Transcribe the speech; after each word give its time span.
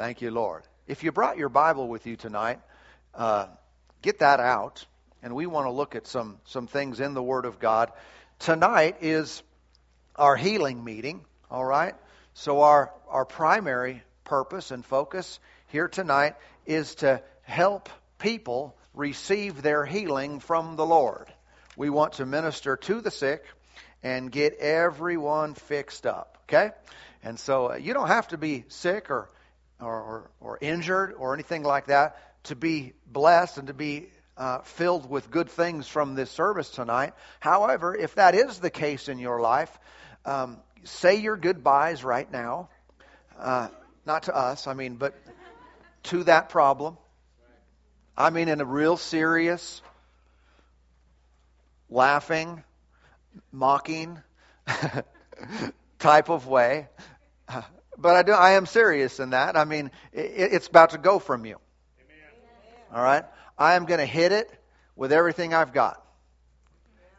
Thank 0.00 0.22
you, 0.22 0.30
Lord. 0.30 0.62
If 0.86 1.04
you 1.04 1.12
brought 1.12 1.36
your 1.36 1.50
Bible 1.50 1.86
with 1.86 2.06
you 2.06 2.16
tonight, 2.16 2.58
uh, 3.14 3.48
get 4.00 4.20
that 4.20 4.40
out, 4.40 4.86
and 5.22 5.34
we 5.34 5.44
want 5.44 5.66
to 5.66 5.70
look 5.70 5.94
at 5.94 6.06
some, 6.06 6.38
some 6.46 6.66
things 6.66 7.00
in 7.00 7.12
the 7.12 7.22
Word 7.22 7.44
of 7.44 7.58
God. 7.58 7.92
Tonight 8.38 8.96
is 9.02 9.42
our 10.16 10.36
healing 10.36 10.82
meeting, 10.82 11.22
all 11.50 11.66
right? 11.66 11.94
So, 12.32 12.62
our, 12.62 12.94
our 13.08 13.26
primary 13.26 14.02
purpose 14.24 14.70
and 14.70 14.82
focus 14.82 15.38
here 15.66 15.86
tonight 15.86 16.34
is 16.64 16.94
to 16.94 17.22
help 17.42 17.90
people 18.18 18.74
receive 18.94 19.60
their 19.60 19.84
healing 19.84 20.40
from 20.40 20.76
the 20.76 20.86
Lord. 20.86 21.30
We 21.76 21.90
want 21.90 22.14
to 22.14 22.24
minister 22.24 22.78
to 22.78 23.02
the 23.02 23.10
sick 23.10 23.44
and 24.02 24.32
get 24.32 24.54
everyone 24.60 25.52
fixed 25.52 26.06
up, 26.06 26.38
okay? 26.48 26.70
And 27.22 27.38
so 27.38 27.72
uh, 27.72 27.74
you 27.74 27.92
don't 27.92 28.08
have 28.08 28.28
to 28.28 28.38
be 28.38 28.64
sick 28.68 29.10
or, 29.10 29.28
or, 29.80 30.30
or, 30.40 30.58
injured 30.60 31.14
or 31.16 31.34
anything 31.34 31.62
like 31.62 31.86
that 31.86 32.16
to 32.44 32.56
be 32.56 32.92
blessed 33.06 33.58
and 33.58 33.66
to 33.68 33.74
be 33.74 34.08
uh, 34.36 34.60
filled 34.60 35.08
with 35.08 35.30
good 35.30 35.50
things 35.50 35.86
from 35.86 36.14
this 36.14 36.30
service 36.30 36.70
tonight. 36.70 37.12
However, 37.40 37.94
if 37.94 38.14
that 38.14 38.34
is 38.34 38.58
the 38.58 38.70
case 38.70 39.08
in 39.08 39.18
your 39.18 39.40
life, 39.40 39.76
um, 40.24 40.58
say 40.84 41.16
your 41.16 41.36
goodbyes 41.36 42.04
right 42.04 42.30
now. 42.30 42.68
Uh, 43.38 43.68
not 44.06 44.24
to 44.24 44.36
us, 44.36 44.66
I 44.66 44.74
mean, 44.74 44.96
but 44.96 45.14
to 46.04 46.24
that 46.24 46.48
problem. 46.48 46.96
I 48.16 48.30
mean, 48.30 48.48
in 48.48 48.60
a 48.60 48.64
real 48.64 48.96
serious, 48.96 49.82
laughing, 51.88 52.62
mocking 53.52 54.20
type 55.98 56.28
of 56.28 56.46
way. 56.46 56.88
But 58.00 58.16
I, 58.16 58.22
do, 58.22 58.32
I 58.32 58.52
am 58.52 58.64
serious 58.64 59.20
in 59.20 59.30
that. 59.30 59.56
I 59.56 59.64
mean, 59.64 59.90
it, 60.12 60.52
it's 60.54 60.66
about 60.66 60.90
to 60.90 60.98
go 60.98 61.18
from 61.18 61.44
you. 61.44 61.56
Amen. 62.00 62.94
All 62.94 63.02
right? 63.02 63.24
I 63.58 63.74
am 63.74 63.84
going 63.84 64.00
to 64.00 64.06
hit 64.06 64.32
it 64.32 64.50
with 64.96 65.12
everything 65.12 65.52
I've 65.52 65.74
got. 65.74 66.02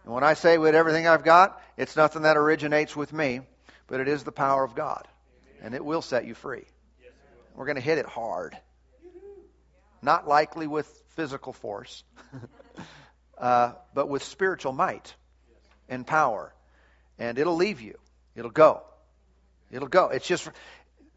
And 0.04 0.14
when 0.14 0.24
I 0.24 0.34
say 0.34 0.58
with 0.58 0.74
everything 0.74 1.08
I've 1.08 1.24
got, 1.24 1.62
it's 1.78 1.96
nothing 1.96 2.24
that 2.24 2.36
originates 2.36 2.96
with 2.96 3.14
me, 3.14 3.42
but 3.86 4.00
it 4.00 4.08
is 4.08 4.24
the 4.24 4.32
power 4.32 4.64
of 4.64 4.74
God. 4.74 5.08
And 5.62 5.76
it 5.76 5.86
will 5.86 6.02
set 6.02 6.26
you 6.26 6.34
free. 6.34 6.66
We're 7.56 7.66
going 7.66 7.76
to 7.76 7.82
hit 7.82 8.00
it 8.00 8.08
hard. 8.08 8.58
Not 10.02 10.28
likely 10.28 10.66
with 10.66 10.88
physical 11.10 11.54
force, 11.54 12.04
uh, 13.38 13.74
but 13.94 14.10
with 14.10 14.24
spiritual 14.24 14.74
might 14.74 15.14
and 15.88 16.08
power. 16.08 16.56
And 17.20 17.38
it'll 17.38 17.56
leave 17.56 17.82
you. 17.82 18.00
It'll 18.36 18.50
go. 18.50 18.82
It'll 19.72 19.88
go. 19.88 20.10
It's 20.10 20.28
just 20.28 20.50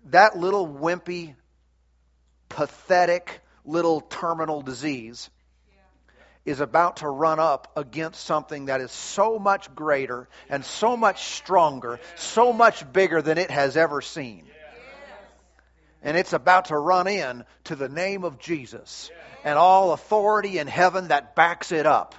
that 0.07 0.37
little 0.37 0.67
wimpy, 0.67 1.35
pathetic 2.49 3.41
little 3.65 4.01
terminal 4.01 4.63
disease 4.63 5.31
is 6.45 6.61
about 6.61 6.99
to 6.99 7.09
run 7.09 7.41
up 7.41 7.73
against 7.75 8.23
something 8.23 8.67
that 8.67 8.81
is 8.81 8.93
so 8.93 9.39
much 9.39 9.75
greater 9.75 10.29
and 10.51 10.65
so 10.65 10.97
much 10.97 11.25
stronger, 11.25 11.99
so 12.17 12.53
much 12.53 12.91
bigger 12.93 13.23
than 13.23 13.39
it 13.39 13.51
has 13.51 13.77
ever 13.77 14.03
seen. 14.03 14.45
And 16.03 16.19
it's 16.19 16.35
about 16.35 16.67
to 16.67 16.77
run 16.77 17.07
in 17.07 17.45
to 17.65 17.77
the 17.77 17.89
name 17.89 18.25
of 18.25 18.39
Jesus 18.39 19.11
and 19.43 19.59
all 19.59 19.93
authority 19.93 20.59
in 20.59 20.67
heaven 20.67 21.09
that 21.09 21.35
backs 21.35 21.73
it 21.73 21.87
up 21.87 22.15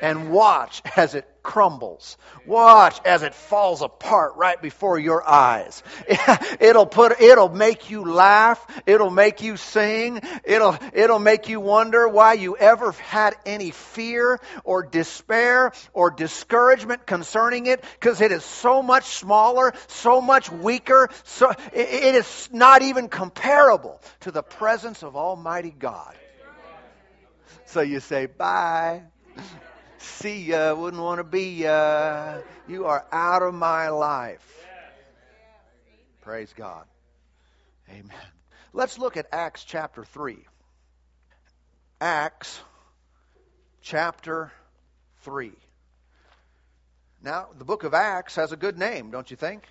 and 0.00 0.30
watch 0.30 0.82
as 0.96 1.14
it 1.14 1.26
crumbles. 1.48 2.18
Watch 2.44 3.00
as 3.06 3.22
it 3.22 3.34
falls 3.34 3.80
apart 3.80 4.36
right 4.36 4.60
before 4.60 4.98
your 4.98 5.26
eyes. 5.26 5.82
It'll 6.60 6.84
put, 6.84 7.22
it'll 7.22 7.48
make 7.48 7.88
you 7.88 8.04
laugh. 8.04 8.64
It'll 8.84 9.10
make 9.10 9.40
you 9.40 9.56
sing. 9.56 10.20
It'll, 10.44 10.76
it'll 10.92 11.18
make 11.18 11.48
you 11.48 11.60
wonder 11.60 12.06
why 12.06 12.34
you 12.34 12.56
ever 12.58 12.92
had 12.92 13.34
any 13.46 13.70
fear 13.70 14.40
or 14.62 14.82
despair 14.82 15.72
or 15.94 16.10
discouragement 16.10 17.06
concerning 17.06 17.64
it 17.64 17.82
because 17.98 18.20
it 18.20 18.30
is 18.30 18.44
so 18.44 18.82
much 18.82 19.04
smaller, 19.04 19.72
so 19.86 20.20
much 20.20 20.52
weaker. 20.52 21.08
So 21.24 21.50
it 21.72 22.14
is 22.14 22.50
not 22.52 22.82
even 22.82 23.08
comparable 23.08 24.02
to 24.20 24.30
the 24.30 24.42
presence 24.42 25.02
of 25.02 25.16
Almighty 25.16 25.74
God. 25.76 26.14
So 27.64 27.80
you 27.80 28.00
say, 28.00 28.26
bye 28.26 29.02
see 30.04 30.44
ya, 30.44 30.74
wouldn't 30.74 31.02
want 31.02 31.18
to 31.18 31.24
be 31.24 31.62
ya. 31.62 32.38
You 32.66 32.86
are 32.86 33.04
out 33.12 33.42
of 33.42 33.54
my 33.54 33.88
life. 33.88 34.44
Praise 36.22 36.52
God. 36.56 36.84
Amen. 37.88 38.10
Let's 38.72 38.98
look 38.98 39.16
at 39.16 39.26
Acts 39.32 39.64
chapter 39.64 40.04
3. 40.04 40.38
Acts 42.00 42.60
chapter 43.80 44.52
3. 45.22 45.52
Now, 47.22 47.48
the 47.56 47.64
book 47.64 47.82
of 47.84 47.94
Acts 47.94 48.36
has 48.36 48.52
a 48.52 48.56
good 48.56 48.78
name, 48.78 49.10
don't 49.10 49.30
you 49.30 49.36
think? 49.36 49.64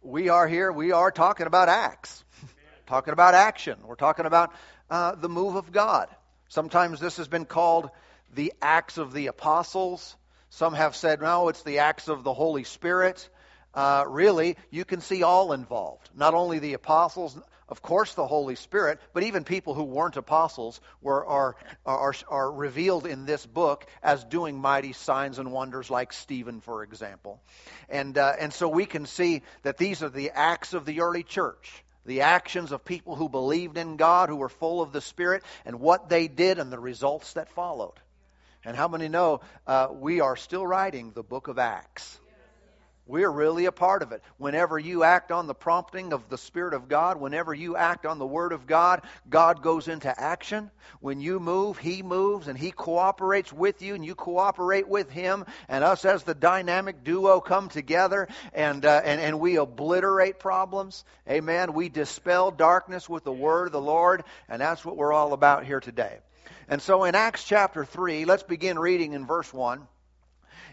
We 0.00 0.28
are 0.30 0.48
here, 0.48 0.72
we 0.72 0.92
are 0.92 1.10
talking 1.10 1.46
about 1.46 1.68
Acts, 1.68 2.24
talking 2.86 3.12
about 3.12 3.34
action. 3.34 3.78
We're 3.84 3.94
talking 3.94 4.26
about 4.26 4.52
uh, 4.90 5.14
the 5.14 5.28
move 5.28 5.56
of 5.56 5.70
God. 5.70 6.08
Sometimes 6.52 7.00
this 7.00 7.16
has 7.16 7.28
been 7.28 7.46
called 7.46 7.88
the 8.34 8.52
Acts 8.60 8.98
of 8.98 9.14
the 9.14 9.28
Apostles. 9.28 10.14
Some 10.50 10.74
have 10.74 10.94
said, 10.94 11.22
no, 11.22 11.48
it's 11.48 11.62
the 11.62 11.78
Acts 11.78 12.08
of 12.08 12.24
the 12.24 12.34
Holy 12.34 12.64
Spirit. 12.64 13.26
Uh, 13.72 14.04
really, 14.06 14.58
you 14.68 14.84
can 14.84 15.00
see 15.00 15.22
all 15.22 15.54
involved. 15.54 16.10
Not 16.14 16.34
only 16.34 16.58
the 16.58 16.74
apostles, 16.74 17.38
of 17.70 17.80
course, 17.80 18.12
the 18.12 18.26
Holy 18.26 18.54
Spirit, 18.56 19.00
but 19.14 19.22
even 19.22 19.44
people 19.44 19.72
who 19.72 19.84
weren't 19.84 20.18
apostles 20.18 20.78
were, 21.00 21.24
are, 21.24 21.56
are, 21.86 22.12
are 22.28 22.52
revealed 22.52 23.06
in 23.06 23.24
this 23.24 23.46
book 23.46 23.86
as 24.02 24.22
doing 24.22 24.58
mighty 24.58 24.92
signs 24.92 25.38
and 25.38 25.52
wonders, 25.52 25.88
like 25.88 26.12
Stephen, 26.12 26.60
for 26.60 26.82
example. 26.82 27.40
And, 27.88 28.18
uh, 28.18 28.34
and 28.38 28.52
so 28.52 28.68
we 28.68 28.84
can 28.84 29.06
see 29.06 29.40
that 29.62 29.78
these 29.78 30.02
are 30.02 30.10
the 30.10 30.32
acts 30.32 30.74
of 30.74 30.84
the 30.84 31.00
early 31.00 31.22
church 31.22 31.82
the 32.04 32.22
actions 32.22 32.72
of 32.72 32.84
people 32.84 33.16
who 33.16 33.28
believed 33.28 33.78
in 33.78 33.96
God, 33.96 34.28
who 34.28 34.36
were 34.36 34.48
full 34.48 34.82
of 34.82 34.92
the 34.92 35.00
Spirit, 35.00 35.42
and 35.64 35.80
what 35.80 36.08
they 36.08 36.28
did 36.28 36.58
and 36.58 36.72
the 36.72 36.78
results 36.78 37.34
that 37.34 37.48
followed. 37.50 37.94
And 38.64 38.76
how 38.76 38.88
many 38.88 39.08
know 39.08 39.40
uh, 39.66 39.88
we 39.92 40.20
are 40.20 40.36
still 40.36 40.66
writing 40.66 41.12
the 41.12 41.22
book 41.22 41.48
of 41.48 41.58
Acts? 41.58 42.18
We're 43.12 43.30
really 43.30 43.66
a 43.66 43.72
part 43.72 44.02
of 44.02 44.12
it. 44.12 44.22
Whenever 44.38 44.78
you 44.78 45.04
act 45.04 45.32
on 45.32 45.46
the 45.46 45.52
prompting 45.52 46.14
of 46.14 46.30
the 46.30 46.38
Spirit 46.38 46.72
of 46.72 46.88
God, 46.88 47.20
whenever 47.20 47.52
you 47.52 47.76
act 47.76 48.06
on 48.06 48.18
the 48.18 48.24
Word 48.24 48.52
of 48.52 48.66
God, 48.66 49.02
God 49.28 49.60
goes 49.62 49.86
into 49.86 50.18
action. 50.18 50.70
When 51.00 51.20
you 51.20 51.38
move, 51.38 51.76
He 51.76 52.02
moves 52.02 52.48
and 52.48 52.56
He 52.56 52.70
cooperates 52.70 53.52
with 53.52 53.82
you 53.82 53.94
and 53.94 54.02
you 54.02 54.14
cooperate 54.14 54.88
with 54.88 55.10
Him. 55.10 55.44
And 55.68 55.84
us 55.84 56.06
as 56.06 56.22
the 56.22 56.34
dynamic 56.34 57.04
duo 57.04 57.40
come 57.40 57.68
together 57.68 58.28
and, 58.54 58.82
uh, 58.82 59.02
and, 59.04 59.20
and 59.20 59.40
we 59.40 59.56
obliterate 59.56 60.38
problems. 60.38 61.04
Amen. 61.28 61.74
We 61.74 61.90
dispel 61.90 62.50
darkness 62.50 63.10
with 63.10 63.24
the 63.24 63.30
Word 63.30 63.66
of 63.66 63.72
the 63.72 63.80
Lord. 63.82 64.24
And 64.48 64.62
that's 64.62 64.86
what 64.86 64.96
we're 64.96 65.12
all 65.12 65.34
about 65.34 65.66
here 65.66 65.80
today. 65.80 66.20
And 66.66 66.80
so 66.80 67.04
in 67.04 67.14
Acts 67.14 67.44
chapter 67.44 67.84
3, 67.84 68.24
let's 68.24 68.42
begin 68.42 68.78
reading 68.78 69.12
in 69.12 69.26
verse 69.26 69.52
1 69.52 69.86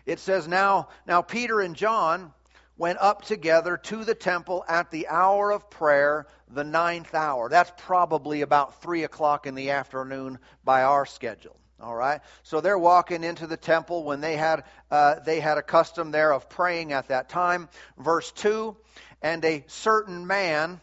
it 0.06 0.20
says, 0.20 0.48
Now, 0.48 0.90
now 1.08 1.22
Peter 1.22 1.62
and 1.62 1.76
John 1.76 2.34
went 2.78 2.98
up 3.00 3.24
together 3.24 3.78
to 3.78 4.06
the 4.06 4.16
temple 4.16 4.64
at 4.68 4.90
the 4.90 5.08
hour 5.10 5.52
of 5.52 5.70
prayer, 5.70 6.26
the 6.50 6.64
ninth 6.64 7.14
hour. 7.14 7.50
That's 7.50 7.72
probably 7.86 8.42
about 8.42 8.82
3 8.82 9.04
o'clock 9.04 9.46
in 9.46 9.56
the 9.56 9.72
afternoon 9.72 10.40
by 10.64 10.84
our 10.84 11.06
schedule. 11.06 11.58
All 11.82 11.96
right, 11.96 12.20
so 12.44 12.60
they're 12.60 12.78
walking 12.78 13.24
into 13.24 13.48
the 13.48 13.56
temple 13.56 14.04
when 14.04 14.20
they 14.20 14.36
had 14.36 14.66
uh, 14.92 15.16
they 15.26 15.40
had 15.40 15.58
a 15.58 15.62
custom 15.62 16.12
there 16.12 16.34
of 16.34 16.50
praying 16.50 16.92
at 16.92 17.08
that 17.08 17.30
time. 17.30 17.70
Verse 17.98 18.34
two, 18.34 18.76
and 19.22 19.46
a 19.46 19.64
certain 19.68 20.28
man, 20.28 20.82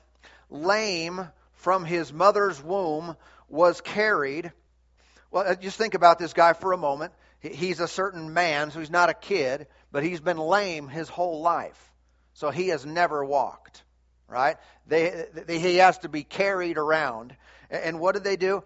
lame 0.49 1.29
from 1.53 1.85
his 1.85 2.15
mother's 2.15 2.63
womb, 2.63 3.15
was 3.51 3.83
carried. 3.83 4.53
Well, 5.31 5.45
uh, 5.47 5.55
just 5.55 5.77
think 5.77 5.93
about 5.93 6.19
this 6.19 6.33
guy 6.33 6.55
for 6.55 6.73
a 6.73 6.79
moment. 6.79 7.13
He's 7.53 7.81
a 7.81 7.89
certain 7.89 8.33
man, 8.33 8.71
so 8.71 8.81
he's 8.81 8.91
not 8.91 9.11
a 9.11 9.15
kid, 9.15 9.67
but 9.93 10.03
he's 10.03 10.21
been 10.21 10.39
lame 10.39 10.89
his 10.89 11.09
whole 11.09 11.41
life. 11.41 11.93
So 12.35 12.51
he 12.51 12.69
has 12.69 12.85
never 12.85 13.25
walked, 13.25 13.83
right? 14.29 14.57
They, 14.87 15.27
they, 15.33 15.59
he 15.59 15.77
has 15.77 15.99
to 15.99 16.09
be 16.09 16.23
carried 16.23 16.79
around. 16.79 17.35
And 17.71 17.99
what 17.99 18.15
did 18.15 18.25
they 18.25 18.37
do? 18.37 18.63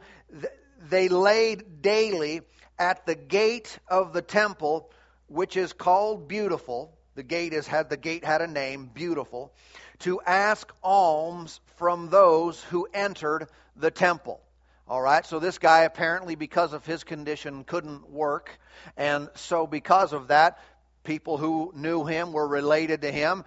They 0.89 1.09
laid 1.09 1.83
daily 1.83 2.43
at 2.79 3.07
the 3.07 3.15
gate 3.15 3.79
of 3.89 4.13
the 4.13 4.23
temple, 4.23 4.91
which 5.29 5.57
is 5.57 5.73
called 5.73 6.29
Beautiful. 6.29 6.93
The 7.15 7.23
gate 7.23 7.53
is 7.53 7.67
had 7.67 7.91
the 7.91 7.97
gate 7.97 8.25
had 8.25 8.41
a 8.41 8.47
name, 8.47 8.91
Beautiful, 8.93 9.53
to 10.01 10.21
ask 10.23 10.73
alms 10.83 11.61
from 11.77 12.09
those 12.09 12.63
who 12.65 12.89
entered 12.93 13.49
the 13.77 13.91
temple. 13.91 14.41
All 14.89 15.01
right, 15.01 15.25
so 15.25 15.39
this 15.39 15.59
guy 15.59 15.83
apparently, 15.83 16.35
because 16.35 16.73
of 16.73 16.85
his 16.85 17.05
condition, 17.05 17.63
couldn't 17.63 18.11
work. 18.11 18.59
And 18.97 19.29
so, 19.35 19.67
because 19.67 20.13
of 20.13 20.29
that, 20.29 20.59
people 21.05 21.37
who 21.37 21.73
knew 21.75 22.05
him 22.05 22.33
were 22.33 22.47
related 22.47 23.03
to 23.03 23.13
him, 23.13 23.45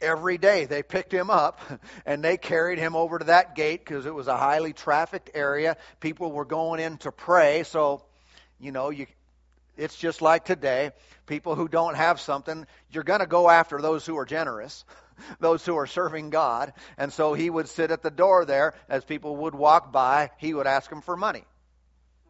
every 0.00 0.38
day 0.38 0.64
they 0.64 0.82
picked 0.82 1.12
him 1.12 1.30
up 1.30 1.60
and 2.06 2.24
they 2.24 2.36
carried 2.36 2.78
him 2.78 2.96
over 2.96 3.18
to 3.18 3.26
that 3.26 3.54
gate 3.54 3.84
because 3.84 4.06
it 4.06 4.14
was 4.14 4.28
a 4.28 4.36
highly 4.36 4.72
trafficked 4.72 5.30
area. 5.34 5.76
People 6.00 6.32
were 6.32 6.44
going 6.44 6.80
in 6.80 6.98
to 6.98 7.12
pray, 7.12 7.62
so 7.64 8.02
you 8.58 8.72
know 8.72 8.90
you. 8.90 9.06
It's 9.76 9.96
just 9.96 10.20
like 10.20 10.44
today. 10.44 10.90
People 11.26 11.54
who 11.54 11.68
don't 11.68 11.94
have 11.94 12.20
something, 12.20 12.66
you're 12.90 13.04
going 13.04 13.20
to 13.20 13.26
go 13.26 13.48
after 13.48 13.80
those 13.80 14.04
who 14.04 14.18
are 14.18 14.26
generous, 14.26 14.84
those 15.40 15.64
who 15.64 15.76
are 15.76 15.86
serving 15.86 16.30
God. 16.30 16.72
And 16.98 17.12
so 17.12 17.32
he 17.32 17.48
would 17.48 17.68
sit 17.68 17.90
at 17.90 18.02
the 18.02 18.10
door 18.10 18.44
there 18.44 18.74
as 18.88 19.04
people 19.04 19.36
would 19.36 19.54
walk 19.54 19.92
by. 19.92 20.30
He 20.38 20.52
would 20.52 20.66
ask 20.66 20.90
them 20.90 21.00
for 21.00 21.16
money 21.16 21.44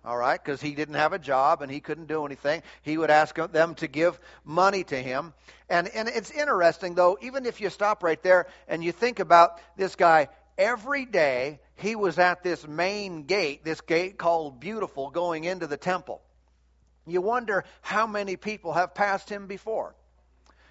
all 0.05 0.17
right, 0.17 0.43
because 0.43 0.63
he 0.63 0.75
didn't 0.75 0.95
have 0.95 1.13
a 1.13 1.19
job 1.19 1.61
and 1.61 1.71
he 1.71 1.81
couldn't 1.81 2.07
do 2.07 2.25
anything. 2.25 2.63
He 2.83 2.97
would 2.97 3.11
ask 3.11 3.35
them 3.35 3.75
to 3.77 3.87
give 3.87 4.19
money 4.45 4.83
to 4.85 4.97
him. 4.97 5.35
And, 5.69 5.89
and 5.89 6.09
it's 6.09 6.31
interesting, 6.31 6.95
though, 6.95 7.19
even 7.21 7.45
if 7.45 7.61
you 7.61 7.69
stop 7.69 8.03
right 8.03 8.23
there 8.23 8.47
and 8.67 8.83
you 8.83 8.93
think 8.93 9.19
about 9.19 9.61
this 9.77 9.97
guy, 9.97 10.29
every 10.57 11.05
day 11.05 11.61
he 11.77 11.97
was 11.97 12.19
at 12.19 12.43
this 12.43 12.67
main 12.67 13.25
gate, 13.25 13.63
this 13.63 13.83
gate 13.83 14.17
called 14.17 14.59
Beautiful, 14.59 15.11
going 15.11 15.45
into 15.45 15.67
the 15.67 15.77
temple. 15.77 16.23
You 17.07 17.21
wonder 17.21 17.65
how 17.83 18.07
many 18.07 18.37
people 18.37 18.73
have 18.73 18.95
passed 18.95 19.29
him 19.29 19.49
before. 19.49 19.95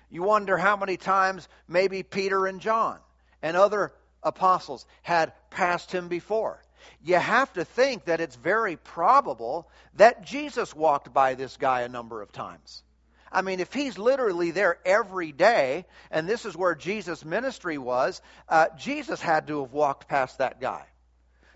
You 0.09 0.23
wonder 0.23 0.57
how 0.57 0.75
many 0.75 0.97
times 0.97 1.47
maybe 1.67 2.01
Peter 2.01 2.47
and 2.47 2.59
John 2.59 2.97
and 3.43 3.55
other 3.55 3.93
apostles 4.23 4.87
had 5.03 5.33
passed 5.51 5.91
him 5.91 6.07
before 6.07 6.63
you 7.03 7.15
have 7.15 7.51
to 7.53 7.65
think 7.65 8.05
that 8.05 8.21
it's 8.21 8.35
very 8.35 8.75
probable 8.75 9.69
that 9.95 10.23
Jesus 10.25 10.75
walked 10.75 11.13
by 11.13 11.35
this 11.35 11.57
guy 11.57 11.81
a 11.81 11.89
number 11.89 12.21
of 12.21 12.31
times. 12.31 12.83
I 13.31 13.41
mean, 13.41 13.59
if 13.59 13.73
he's 13.73 13.97
literally 13.97 14.51
there 14.51 14.79
every 14.85 15.31
day, 15.31 15.85
and 16.09 16.27
this 16.27 16.45
is 16.45 16.57
where 16.57 16.75
Jesus' 16.75 17.23
ministry 17.23 17.77
was, 17.77 18.21
uh, 18.47 18.67
Jesus 18.77 19.21
had 19.21 19.47
to 19.47 19.61
have 19.61 19.71
walked 19.71 20.07
past 20.07 20.39
that 20.39 20.59
guy. 20.59 20.85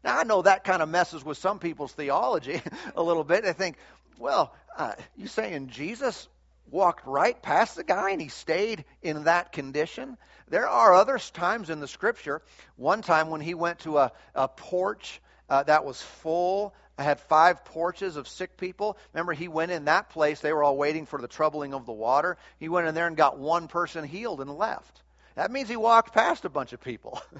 Now, 0.03 0.19
I 0.19 0.23
know 0.23 0.41
that 0.41 0.63
kind 0.63 0.81
of 0.81 0.89
messes 0.89 1.23
with 1.23 1.37
some 1.37 1.59
people's 1.59 1.93
theology 1.93 2.61
a 2.95 3.01
little 3.01 3.23
bit. 3.23 3.43
They 3.43 3.53
think, 3.53 3.77
well, 4.19 4.53
uh, 4.77 4.93
you 5.15 5.27
saying 5.27 5.69
Jesus 5.69 6.27
walked 6.69 7.05
right 7.05 7.39
past 7.41 7.75
the 7.75 7.83
guy 7.83 8.11
and 8.11 8.21
he 8.21 8.29
stayed 8.29 8.85
in 9.01 9.25
that 9.25 9.51
condition? 9.51 10.17
There 10.47 10.67
are 10.67 10.93
other 10.93 11.17
times 11.17 11.69
in 11.69 11.79
the 11.79 11.87
scripture. 11.87 12.41
One 12.75 13.01
time 13.01 13.29
when 13.29 13.41
he 13.41 13.53
went 13.53 13.79
to 13.79 13.97
a, 13.97 14.11
a 14.35 14.47
porch 14.47 15.21
uh, 15.49 15.63
that 15.63 15.85
was 15.85 16.01
full, 16.01 16.73
I 16.97 17.03
had 17.03 17.19
five 17.19 17.65
porches 17.65 18.17
of 18.17 18.27
sick 18.27 18.57
people. 18.57 18.97
Remember, 19.13 19.33
he 19.33 19.47
went 19.47 19.71
in 19.71 19.85
that 19.85 20.09
place. 20.09 20.39
They 20.41 20.53
were 20.53 20.63
all 20.63 20.77
waiting 20.77 21.05
for 21.05 21.19
the 21.19 21.27
troubling 21.27 21.73
of 21.73 21.85
the 21.85 21.91
water. 21.91 22.37
He 22.59 22.69
went 22.69 22.87
in 22.87 22.95
there 22.95 23.07
and 23.07 23.17
got 23.17 23.39
one 23.39 23.67
person 23.67 24.03
healed 24.03 24.41
and 24.41 24.57
left. 24.57 25.01
That 25.35 25.51
means 25.51 25.69
he 25.69 25.75
walked 25.75 26.13
past 26.13 26.45
a 26.45 26.49
bunch 26.49 26.73
of 26.73 26.81
people. 26.81 27.21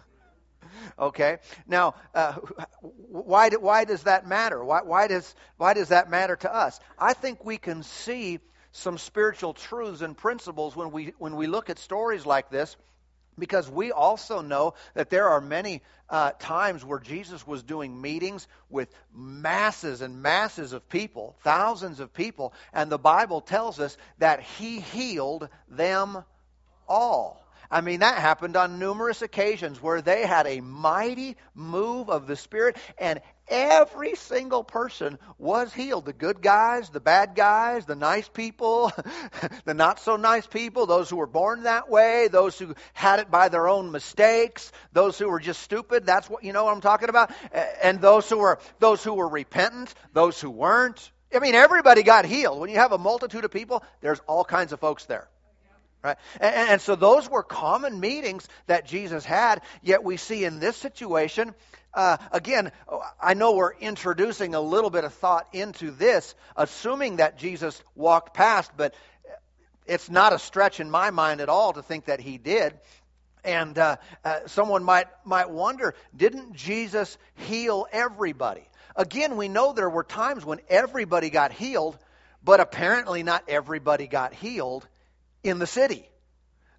okay 0.99 1.37
now 1.67 1.93
uh, 2.15 2.33
why, 2.81 3.49
do, 3.49 3.59
why 3.59 3.85
does 3.85 4.03
that 4.03 4.27
matter 4.27 4.63
why, 4.63 4.81
why, 4.81 5.07
does, 5.07 5.35
why 5.57 5.73
does 5.73 5.89
that 5.89 6.09
matter 6.09 6.35
to 6.35 6.53
us 6.53 6.79
i 6.97 7.13
think 7.13 7.43
we 7.45 7.57
can 7.57 7.83
see 7.83 8.39
some 8.73 8.97
spiritual 8.97 9.53
truths 9.53 10.01
and 10.01 10.17
principles 10.17 10.75
when 10.75 10.91
we 10.91 11.13
when 11.17 11.35
we 11.35 11.47
look 11.47 11.69
at 11.69 11.79
stories 11.79 12.25
like 12.25 12.49
this 12.49 12.75
because 13.37 13.69
we 13.69 13.91
also 13.91 14.41
know 14.41 14.73
that 14.93 15.09
there 15.09 15.29
are 15.29 15.41
many 15.41 15.81
uh, 16.09 16.31
times 16.39 16.85
where 16.85 16.99
Jesus 16.99 17.45
was 17.47 17.63
doing 17.63 17.99
meetings 17.99 18.47
with 18.69 18.93
masses 19.13 20.01
and 20.01 20.21
masses 20.21 20.73
of 20.73 20.87
people, 20.89 21.35
thousands 21.43 21.99
of 21.99 22.13
people, 22.13 22.53
and 22.73 22.91
the 22.91 22.99
Bible 22.99 23.41
tells 23.41 23.79
us 23.79 23.97
that 24.19 24.41
he 24.41 24.79
healed 24.79 25.49
them 25.67 26.23
all. 26.87 27.43
I 27.71 27.81
mean, 27.81 28.01
that 28.01 28.19
happened 28.19 28.55
on 28.55 28.77
numerous 28.77 29.23
occasions 29.23 29.81
where 29.81 30.01
they 30.01 30.27
had 30.27 30.45
a 30.45 30.61
mighty 30.61 31.37
move 31.55 32.09
of 32.09 32.27
the 32.27 32.35
Spirit, 32.35 32.77
and 32.99 33.19
every 33.47 34.15
single 34.15 34.63
person 34.63 35.17
was 35.37 35.73
healed. 35.73 36.05
The 36.05 36.13
good 36.13 36.41
guys, 36.41 36.89
the 36.89 36.99
bad 36.99 37.35
guys, 37.35 37.85
the 37.85 37.95
nice 37.95 38.27
people, 38.27 38.91
the 39.65 39.73
not 39.73 39.99
so 39.99 40.15
nice 40.15 40.47
people, 40.47 40.85
those 40.85 41.09
who 41.09 41.17
were 41.17 41.27
born 41.27 41.63
that 41.63 41.89
way, 41.89 42.27
those 42.29 42.57
who 42.57 42.75
had 42.93 43.19
it 43.19 43.29
by 43.29 43.49
their 43.49 43.67
own 43.67 43.91
mistakes, 43.91 44.71
those 44.91 45.17
who 45.17 45.29
were 45.29 45.39
just 45.39 45.61
stupid. 45.61 46.05
That's 46.05 46.29
what 46.29 46.43
you 46.43 46.53
know 46.53 46.65
what 46.65 46.73
I'm 46.73 46.81
talking 46.81 47.09
about. 47.09 47.31
And 47.81 48.01
those 48.01 48.29
who 48.29 48.37
were 48.37 48.59
those 48.79 49.03
who 49.03 49.13
were 49.13 49.27
repentant, 49.27 49.93
those 50.13 50.39
who 50.39 50.49
weren't. 50.49 51.11
I 51.33 51.39
mean, 51.39 51.55
everybody 51.55 52.03
got 52.03 52.25
healed. 52.25 52.59
When 52.59 52.69
you 52.69 52.77
have 52.77 52.91
a 52.91 52.97
multitude 52.97 53.43
of 53.43 53.51
people, 53.51 53.83
there's 54.01 54.19
all 54.27 54.45
kinds 54.45 54.71
of 54.71 54.79
folks 54.79 55.05
there. 55.05 55.27
Right? 56.03 56.17
And, 56.41 56.69
and, 56.71 56.81
so 56.81 56.95
those 56.95 57.29
were 57.29 57.43
common 57.43 57.99
meetings 57.99 58.47
that 58.67 58.85
Jesus 58.85 59.23
had, 59.23 59.61
yet 59.81 60.03
we 60.03 60.17
see 60.17 60.43
in 60.43 60.59
this 60.59 60.75
situation, 60.75 61.55
uh, 61.93 62.17
again, 62.31 62.71
I 63.21 63.35
know 63.35 63.53
we're 63.53 63.73
introducing 63.75 64.53
a 64.53 64.59
little 64.59 64.89
bit 64.89 65.05
of 65.05 65.13
thought 65.13 65.47
into 65.53 65.91
this, 65.91 66.35
assuming 66.57 67.17
that 67.17 67.37
Jesus 67.37 67.81
walked 67.95 68.33
past, 68.33 68.71
but 68.75 68.93
it's 69.85 70.09
not 70.09 70.33
a 70.33 70.39
stretch 70.39 70.81
in 70.81 70.89
my 70.89 71.11
mind 71.11 71.39
at 71.39 71.49
all 71.49 71.71
to 71.73 71.81
think 71.81 72.05
that 72.05 72.19
he 72.19 72.37
did. 72.37 72.73
And 73.45 73.77
uh, 73.77 73.97
uh, 74.25 74.39
someone 74.47 74.83
might 74.83 75.07
might 75.25 75.49
wonder, 75.49 75.95
didn't 76.15 76.53
Jesus 76.53 77.17
heal 77.35 77.87
everybody? 77.91 78.67
Again, 78.95 79.37
we 79.37 79.47
know 79.47 79.73
there 79.73 79.89
were 79.89 80.03
times 80.03 80.45
when 80.45 80.59
everybody 80.69 81.29
got 81.29 81.51
healed, 81.51 81.97
but 82.43 82.59
apparently 82.59 83.23
not 83.23 83.43
everybody 83.47 84.07
got 84.07 84.33
healed 84.33 84.87
in 85.43 85.59
the 85.59 85.67
city. 85.67 86.09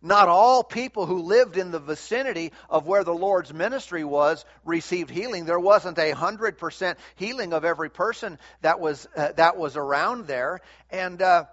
Not 0.04 0.28
all 0.28 0.62
people 0.62 1.06
who 1.06 1.20
lived 1.20 1.56
in 1.56 1.70
the 1.70 1.78
vicinity 1.78 2.52
of 2.68 2.86
where 2.86 3.04
the 3.04 3.14
Lord's 3.14 3.54
ministry 3.54 4.04
was 4.04 4.44
received 4.62 5.08
healing. 5.08 5.46
There 5.46 5.58
wasn't 5.58 5.98
a 5.98 6.10
hundred 6.10 6.58
percent 6.58 6.98
healing 7.16 7.54
of 7.54 7.64
every 7.64 7.88
person 7.88 8.38
that 8.60 8.80
was 8.80 9.08
uh, 9.16 9.32
that 9.36 9.56
was 9.56 9.78
around 9.78 10.26
there, 10.26 10.60
and 10.90 11.22
uh, 11.22 11.44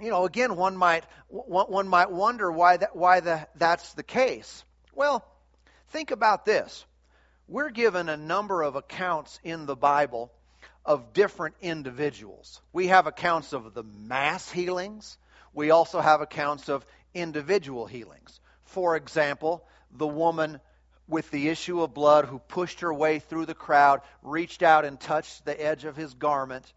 you 0.00 0.08
know, 0.08 0.24
again, 0.24 0.56
one 0.56 0.74
might 0.74 1.04
one, 1.28 1.88
might 1.88 2.10
wonder 2.10 2.50
why 2.50 2.78
that 2.78 2.96
why 2.96 3.20
the, 3.20 3.46
that's 3.56 3.92
the 3.92 4.02
case. 4.02 4.64
Well, 4.94 5.22
think 5.90 6.12
about 6.12 6.46
this: 6.46 6.86
we're 7.46 7.68
given 7.68 8.08
a 8.08 8.16
number 8.16 8.62
of 8.62 8.76
accounts 8.76 9.38
in 9.44 9.66
the 9.66 9.76
Bible 9.76 10.32
of 10.86 11.12
different 11.12 11.56
individuals. 11.60 12.62
We 12.72 12.86
have 12.86 13.06
accounts 13.06 13.52
of 13.52 13.74
the 13.74 13.82
mass 13.82 14.50
healings 14.50 15.18
we 15.56 15.70
also 15.70 16.00
have 16.00 16.20
accounts 16.20 16.68
of 16.68 16.86
individual 17.14 17.86
healings. 17.86 18.40
For 18.64 18.94
example, 18.94 19.66
the 19.90 20.06
woman 20.06 20.60
with 21.08 21.30
the 21.30 21.48
issue 21.48 21.80
of 21.80 21.94
blood 21.94 22.26
who 22.26 22.38
pushed 22.38 22.80
her 22.80 22.92
way 22.92 23.20
through 23.20 23.46
the 23.46 23.54
crowd, 23.54 24.02
reached 24.22 24.62
out 24.62 24.84
and 24.84 25.00
touched 25.00 25.46
the 25.46 25.60
edge 25.60 25.84
of 25.84 25.96
his 25.96 26.12
garment, 26.12 26.70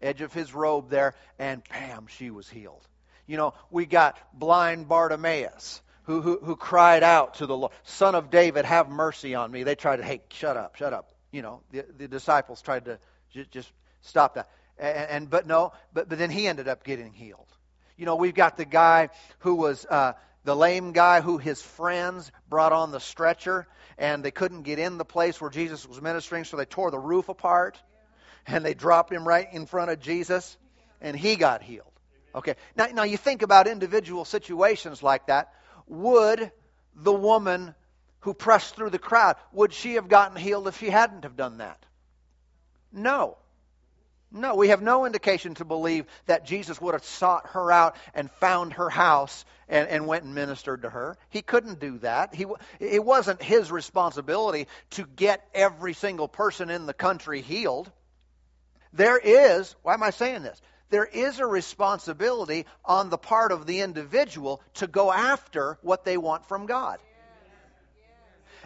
edge 0.00 0.20
of 0.20 0.32
his 0.32 0.54
robe 0.54 0.90
there, 0.90 1.14
and 1.40 1.62
bam, 1.70 2.06
she 2.06 2.30
was 2.30 2.48
healed. 2.48 2.86
You 3.26 3.36
know, 3.36 3.54
we 3.68 3.84
got 3.84 4.16
blind 4.32 4.88
Bartimaeus. 4.88 5.82
Who, 6.04 6.22
who, 6.22 6.40
who 6.42 6.56
cried 6.56 7.02
out 7.02 7.34
to 7.34 7.46
the 7.46 7.56
Lord, 7.56 7.72
Son 7.84 8.14
of 8.14 8.30
David, 8.30 8.64
have 8.64 8.88
mercy 8.88 9.34
on 9.34 9.50
me. 9.50 9.62
They 9.64 9.74
tried 9.74 9.96
to, 9.96 10.02
hey, 10.02 10.22
shut 10.30 10.56
up, 10.56 10.76
shut 10.76 10.92
up. 10.92 11.12
You 11.30 11.42
know, 11.42 11.62
the, 11.70 11.84
the 11.98 12.08
disciples 12.08 12.62
tried 12.62 12.86
to 12.86 12.98
just, 13.32 13.50
just 13.50 13.72
stop 14.00 14.34
that. 14.34 14.48
And, 14.78 15.10
and, 15.10 15.30
but 15.30 15.46
no, 15.46 15.72
but, 15.92 16.08
but 16.08 16.18
then 16.18 16.30
he 16.30 16.48
ended 16.48 16.68
up 16.68 16.84
getting 16.84 17.12
healed. 17.12 17.46
You 18.00 18.06
know, 18.06 18.16
we've 18.16 18.34
got 18.34 18.56
the 18.56 18.64
guy 18.64 19.10
who 19.40 19.56
was 19.56 19.84
uh, 19.84 20.14
the 20.44 20.56
lame 20.56 20.92
guy 20.92 21.20
who 21.20 21.36
his 21.36 21.60
friends 21.60 22.32
brought 22.48 22.72
on 22.72 22.92
the 22.92 22.98
stretcher, 22.98 23.66
and 23.98 24.24
they 24.24 24.30
couldn't 24.30 24.62
get 24.62 24.78
in 24.78 24.96
the 24.96 25.04
place 25.04 25.38
where 25.38 25.50
Jesus 25.50 25.86
was 25.86 26.00
ministering, 26.00 26.44
so 26.44 26.56
they 26.56 26.64
tore 26.64 26.90
the 26.90 26.98
roof 26.98 27.28
apart, 27.28 27.78
and 28.46 28.64
they 28.64 28.72
dropped 28.72 29.12
him 29.12 29.28
right 29.28 29.46
in 29.52 29.66
front 29.66 29.90
of 29.90 30.00
Jesus, 30.00 30.56
and 31.02 31.14
he 31.14 31.36
got 31.36 31.62
healed. 31.62 31.92
Okay, 32.34 32.54
now, 32.74 32.86
now 32.86 33.02
you 33.02 33.18
think 33.18 33.42
about 33.42 33.66
individual 33.66 34.24
situations 34.24 35.02
like 35.02 35.26
that. 35.26 35.52
Would 35.86 36.50
the 36.94 37.12
woman 37.12 37.74
who 38.20 38.32
pressed 38.32 38.76
through 38.76 38.90
the 38.90 38.98
crowd, 38.98 39.36
would 39.52 39.74
she 39.74 39.96
have 39.96 40.08
gotten 40.08 40.38
healed 40.38 40.68
if 40.68 40.78
she 40.78 40.88
hadn't 40.88 41.24
have 41.24 41.36
done 41.36 41.58
that? 41.58 41.84
No. 42.94 43.36
No, 44.32 44.54
we 44.54 44.68
have 44.68 44.80
no 44.80 45.06
indication 45.06 45.54
to 45.54 45.64
believe 45.64 46.06
that 46.26 46.46
Jesus 46.46 46.80
would 46.80 46.94
have 46.94 47.04
sought 47.04 47.48
her 47.48 47.72
out 47.72 47.96
and 48.14 48.30
found 48.30 48.74
her 48.74 48.88
house 48.88 49.44
and, 49.68 49.88
and 49.88 50.06
went 50.06 50.22
and 50.24 50.34
ministered 50.34 50.82
to 50.82 50.90
her. 50.90 51.16
He 51.30 51.42
couldn't 51.42 51.80
do 51.80 51.98
that. 51.98 52.32
He, 52.32 52.46
it 52.78 53.04
wasn't 53.04 53.42
his 53.42 53.72
responsibility 53.72 54.68
to 54.90 55.04
get 55.04 55.44
every 55.52 55.94
single 55.94 56.28
person 56.28 56.70
in 56.70 56.86
the 56.86 56.94
country 56.94 57.40
healed. 57.40 57.90
There 58.92 59.18
is, 59.18 59.74
why 59.82 59.94
am 59.94 60.02
I 60.02 60.10
saying 60.10 60.42
this? 60.42 60.60
There 60.90 61.04
is 61.04 61.38
a 61.38 61.46
responsibility 61.46 62.66
on 62.84 63.10
the 63.10 63.18
part 63.18 63.50
of 63.50 63.66
the 63.66 63.80
individual 63.80 64.60
to 64.74 64.86
go 64.86 65.12
after 65.12 65.78
what 65.82 66.04
they 66.04 66.16
want 66.16 66.46
from 66.46 66.66
God. 66.66 66.98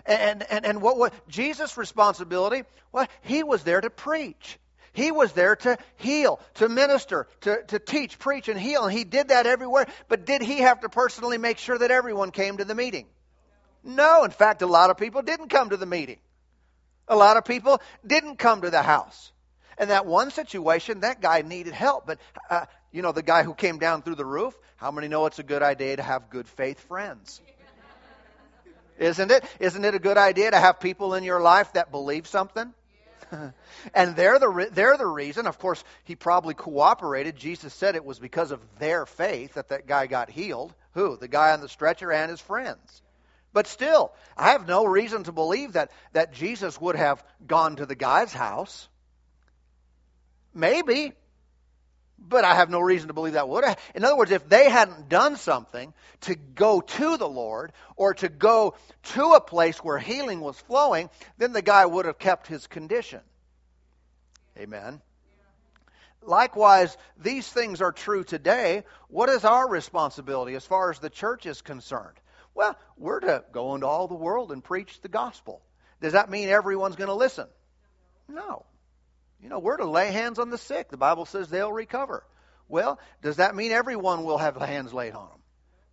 And, 0.07 0.43
and, 0.51 0.67
and 0.67 0.83
what 0.83 0.99
was 0.99 1.11
Jesus' 1.29 1.79
responsibility? 1.79 2.65
Well, 2.93 3.07
he 3.23 3.43
was 3.43 3.63
there 3.63 3.81
to 3.81 3.89
preach. 3.89 4.59
He 4.95 5.11
was 5.11 5.33
there 5.33 5.57
to 5.57 5.77
heal, 5.97 6.41
to 6.55 6.69
minister, 6.69 7.27
to, 7.41 7.65
to 7.65 7.81
teach, 7.81 8.17
preach, 8.17 8.49
and 8.49 8.59
heal. 8.59 8.85
And 8.85 8.93
he 8.93 9.03
did 9.03 9.29
that 9.29 9.45
everywhere. 9.45 9.87
But 10.09 10.25
did 10.25 10.41
he 10.41 10.59
have 10.59 10.81
to 10.81 10.89
personally 10.89 11.37
make 11.37 11.59
sure 11.59 11.77
that 11.77 11.91
everyone 11.91 12.31
came 12.31 12.59
to 12.59 12.65
the 12.65 12.77
meeting? 12.77 13.07
No. 13.83 14.23
In 14.23 14.31
fact, 14.31 14.63
a 14.63 14.67
lot 14.67 14.91
of 14.91 14.97
people 14.97 15.21
didn't 15.23 15.49
come 15.49 15.71
to 15.71 15.77
the 15.77 15.85
meeting. 15.85 16.19
A 17.09 17.17
lot 17.17 17.37
of 17.37 17.45
people 17.45 17.83
didn't 18.07 18.37
come 18.37 18.63
to 18.63 18.71
the 18.71 18.83
house. 18.83 19.33
In 19.81 19.89
that 19.89 20.07
one 20.07 20.31
situation, 20.31 21.01
that 21.01 21.21
guy 21.21 21.43
needed 21.43 21.75
help. 21.75 22.07
But, 22.07 22.21
uh, 22.49 22.67
you 22.93 23.03
know, 23.03 23.11
the 23.11 23.23
guy 23.23 23.43
who 23.43 23.53
came 23.53 23.81
down 23.81 24.03
through 24.03 24.15
the 24.15 24.25
roof, 24.25 24.57
how 24.77 24.93
many 24.93 25.09
know 25.09 25.27
it's 25.27 25.41
a 25.41 25.43
good 25.43 25.63
idea 25.63 25.97
to 25.97 26.05
have 26.05 26.31
good 26.31 26.47
faith 26.47 26.79
friends? 26.79 27.41
Isn't 29.01 29.33
it? 29.33 29.45
Isn't 29.59 29.85
it 29.85 29.97
a 29.97 29.99
good 29.99 30.19
idea 30.19 30.53
to 30.53 30.59
have 30.59 30.79
people 30.79 31.15
in 31.15 31.25
your 31.25 31.41
life 31.41 31.73
that 31.73 31.91
believe 31.91 32.29
something? 32.29 32.73
and 33.95 34.17
they're 34.17 34.39
the, 34.39 34.69
they're 34.73 34.97
the 34.97 35.07
reason. 35.07 35.47
Of 35.47 35.59
course, 35.59 35.83
he 36.05 36.17
probably 36.17 36.55
cooperated. 36.55 37.37
Jesus 37.37 37.75
said 37.75 37.97
it 37.97 38.05
was 38.05 38.19
because 38.19 38.51
of 38.51 38.61
their 38.79 39.07
faith 39.07 39.55
that 39.55 39.69
that 39.69 39.87
guy 39.87 40.07
got 40.07 40.31
healed. 40.31 40.75
Who? 40.95 41.17
The 41.17 41.29
guy 41.29 41.53
on 41.53 41.61
the 41.61 41.69
stretcher 41.69 42.13
and 42.13 42.31
his 42.31 42.41
friends. 42.41 43.03
But 43.53 43.67
still, 43.69 44.13
I 44.37 44.51
have 44.51 44.67
no 44.67 44.85
reason 44.85 45.25
to 45.25 45.33
believe 45.33 45.75
that, 45.75 45.93
that 46.13 46.33
Jesus 46.33 46.81
would 46.81 46.97
have 46.97 47.25
gone 47.47 47.77
to 47.77 47.87
the 47.87 47.95
guy's 47.95 48.33
house. 48.33 48.89
Maybe. 50.53 51.13
But 52.19 52.45
I 52.45 52.55
have 52.55 52.71
no 52.71 52.81
reason 52.81 53.09
to 53.09 53.15
believe 53.15 53.35
that 53.35 53.49
would. 53.49 53.65
Have. 53.65 53.79
In 53.95 54.05
other 54.05 54.17
words, 54.17 54.31
if 54.31 54.49
they 54.49 54.71
hadn't 54.71 55.09
done 55.09 55.37
something 55.37 55.93
to 56.23 56.35
go 56.35 56.81
to 56.81 57.17
the 57.17 57.29
Lord 57.29 57.73
or 57.97 58.15
to 58.15 58.29
go 58.29 58.75
to 59.15 59.33
a 59.33 59.41
place 59.41 59.79
where 59.79 59.99
healing 59.99 60.41
was 60.41 60.59
flowing, 60.59 61.11
then 61.39 61.53
the 61.53 61.63
guy 61.63 61.85
would 61.85 62.07
have 62.07 62.19
kept 62.19 62.47
his 62.47 62.67
condition. 62.67 63.21
Amen. 64.59 65.01
Likewise, 66.23 66.97
these 67.19 67.47
things 67.47 67.83
are 67.83 67.93
true 67.93 68.25
today. 68.25 68.85
What 69.09 69.29
is 69.29 69.45
our 69.45 69.69
responsibility 69.69 70.55
as 70.55 70.65
far 70.65 70.91
as 70.91 70.99
the 70.99 71.11
church 71.11 71.45
is 71.45 71.61
concerned? 71.61 72.17
Well, 72.55 72.79
we're 72.97 73.21
to 73.21 73.45
go 73.53 73.75
into 73.75 73.87
all 73.87 74.09
the 74.09 74.15
world 74.15 74.53
and 74.53 74.63
preach 74.63 75.01
the 75.01 75.09
gospel. 75.09 75.61
Does 76.01 76.13
that 76.13 76.31
mean 76.31 76.49
everyone's 76.49 76.97
going 76.97 77.09
to 77.09 77.15
listen? 77.15 77.47
No. 78.29 78.65
You 79.45 79.51
know, 79.51 79.59
we're 79.59 79.77
to 79.77 79.85
lay 79.85 80.11
hands 80.11 80.39
on 80.39 80.49
the 80.49 80.57
sick. 80.57 80.89
The 80.89 80.97
Bible 80.97 81.27
says 81.27 81.51
they'll 81.51 81.71
recover. 81.71 82.25
Well, 82.67 82.99
does 83.21 83.37
that 83.37 83.55
mean 83.55 83.73
everyone 83.73 84.25
will 84.25 84.39
have 84.39 84.57
hands 84.57 84.95
laid 84.95 85.13
on 85.13 85.29
them? 85.29 85.39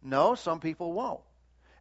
No, 0.01 0.36
some 0.36 0.62
people 0.62 0.93
won't. 0.93 1.20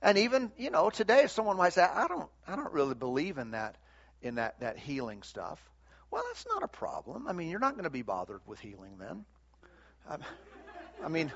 And 0.02 0.18
even, 0.18 0.50
you 0.58 0.70
know, 0.70 0.90
today 0.90 1.28
someone 1.28 1.56
might 1.56 1.72
say, 1.72 1.82
I 1.82 2.08
don't 2.08 2.28
I 2.44 2.56
don't 2.56 2.72
really 2.72 2.96
believe 2.96 3.38
in 3.38 3.52
that 3.52 3.76
in 4.20 4.34
that, 4.34 4.58
that 4.58 4.78
healing 4.78 5.22
stuff. 5.22 5.60
Well, 6.10 6.24
that's 6.26 6.44
not 6.48 6.64
a 6.64 6.68
problem. 6.68 7.28
I 7.28 7.32
mean, 7.32 7.48
you're 7.48 7.60
not 7.60 7.74
going 7.74 7.84
to 7.84 7.90
be 7.90 8.02
bothered 8.02 8.40
with 8.46 8.58
healing 8.58 8.98
then. 8.98 9.24
I, 10.08 10.16
I 11.04 11.08
mean, 11.08 11.30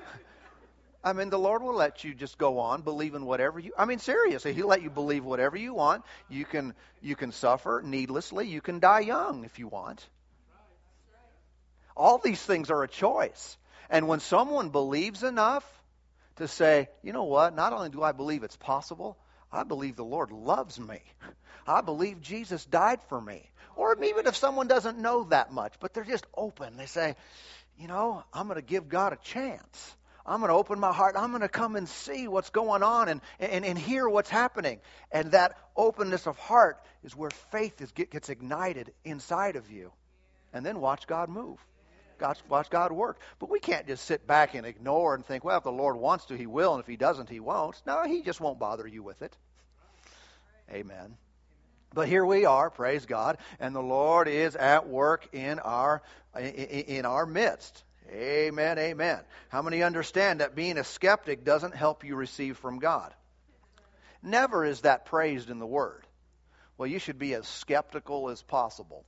I 1.05 1.13
mean, 1.13 1.31
the 1.31 1.39
Lord 1.39 1.63
will 1.63 1.75
let 1.75 2.03
you 2.03 2.13
just 2.13 2.39
go 2.39 2.59
on 2.59 2.83
believing 2.83 3.25
whatever 3.25 3.61
you. 3.61 3.73
I 3.79 3.85
mean, 3.85 4.01
seriously, 4.01 4.53
He'll 4.53 4.67
let 4.67 4.83
you 4.83 4.91
believe 4.91 5.25
whatever 5.25 5.57
you 5.57 5.75
want. 5.75 6.03
You 6.29 6.45
can 6.45 6.75
you 7.01 7.15
can 7.15 7.31
suffer 7.31 7.83
needlessly. 7.85 8.49
You 8.49 8.61
can 8.61 8.81
die 8.81 9.01
young 9.01 9.45
if 9.45 9.61
you 9.61 9.69
want. 9.69 10.05
All 11.97 12.19
these 12.19 12.43
things 12.43 12.71
are 12.71 12.83
a 12.83 12.89
choice. 12.89 13.57
And 13.91 14.09
when 14.09 14.21
someone 14.21 14.71
believes 14.71 15.23
enough 15.23 15.65
to 16.37 16.49
say, 16.49 16.89
you 17.03 17.13
know 17.13 17.25
what, 17.25 17.55
not 17.55 17.73
only 17.73 17.91
do 17.91 18.03
I 18.03 18.13
believe 18.13 18.43
it's 18.43 18.57
possible, 18.57 19.17
I 19.53 19.63
believe 19.63 19.97
the 19.97 20.05
Lord 20.05 20.33
loves 20.33 20.81
me. 20.81 21.01
I 21.67 21.81
believe 21.81 22.21
Jesus 22.21 22.65
died 22.65 23.01
for 23.09 23.21
me. 23.21 23.49
Or 23.77 23.97
even 24.03 24.27
if 24.27 24.37
someone 24.37 24.69
doesn't 24.69 24.99
know 24.99 25.25
that 25.25 25.53
much, 25.53 25.75
but 25.81 25.95
they're 25.95 26.05
just 26.05 26.27
open, 26.37 26.77
they 26.77 26.87
say, 26.87 27.17
you 27.79 27.89
know, 27.89 28.23
I'm 28.33 28.47
going 28.47 28.57
to 28.61 28.67
give 28.67 28.89
God 28.89 29.13
a 29.13 29.17
chance. 29.17 29.97
I'm 30.27 30.41
going 30.41 30.49
to 30.49 30.55
open 30.57 30.81
my 30.81 30.93
heart. 30.93 31.17
I'm 31.19 31.31
going 31.31 31.43
to 31.43 31.49
come 31.49 31.77
and 31.77 31.89
see 31.89 32.29
what's 32.29 32.51
going 32.51 32.83
on 32.83 33.09
and, 33.09 33.21
and, 33.39 33.65
and 33.65 33.79
hear 33.79 34.09
what's 34.09 34.31
happening. 34.31 34.81
And 35.13 35.33
that 35.33 35.59
openness 35.77 36.27
of 36.27 36.39
heart 36.39 36.79
is 37.03 37.15
where 37.15 37.31
faith 37.31 37.81
is, 37.83 37.93
gets 37.93 38.31
ignited 38.31 38.93
inside 39.05 39.57
of 39.57 39.71
you. 39.71 39.93
And 40.53 40.65
then 40.65 40.81
watch 40.81 41.07
God 41.07 41.29
move. 41.29 41.59
Watch 42.49 42.71
God 42.71 42.93
work. 42.93 43.19
But 43.39 43.51
we 43.51 43.61
can't 43.61 43.87
just 43.87 44.05
sit 44.05 44.27
back 44.27 44.55
and 44.55 44.67
ignore 44.67 45.15
and 45.15 45.25
think, 45.25 45.45
well, 45.45 45.59
if 45.59 45.65
the 45.65 45.73
Lord 45.73 45.97
wants 45.97 46.27
to, 46.27 46.37
He 46.37 46.47
will, 46.47 46.75
and 46.75 46.81
if 46.81 46.87
He 46.87 46.97
doesn't, 46.97 47.29
He 47.29 47.41
won't. 47.41 47.81
No, 47.87 48.05
He 48.05 48.23
just 48.23 48.41
won't 48.41 48.59
bother 48.59 48.87
you 48.87 49.03
with 49.03 49.23
it. 49.23 49.37
Amen. 50.71 51.17
But 51.93 52.09
here 52.09 52.25
we 52.25 52.45
are, 52.45 52.71
praise 52.71 53.07
God, 53.07 53.39
and 53.61 53.75
the 53.75 53.81
Lord 53.81 54.27
is 54.27 54.57
at 54.57 54.89
work 54.89 55.29
in 55.33 55.61
our 55.61 56.03
in 56.37 57.07
our 57.07 57.25
midst. 57.25 57.85
Amen, 58.11 58.79
amen. 58.79 59.21
How 59.49 59.63
many 59.63 59.83
understand 59.83 60.41
that 60.41 60.57
being 60.57 60.77
a 60.77 60.85
skeptic 60.85 61.45
doesn't 61.45 61.75
help 61.75 62.05
you 62.05 62.17
receive 62.17 62.57
from 62.59 62.81
God? 62.81 63.15
Never 64.23 64.65
is 64.65 64.81
that 64.81 65.07
praised 65.07 65.51
in 65.51 65.59
the 65.59 65.67
Word. 65.67 66.05
Well, 66.77 66.89
you 66.89 66.99
should 66.99 67.19
be 67.19 67.35
as 67.35 67.47
skeptical 67.47 68.31
as 68.31 68.43
possible 68.43 69.05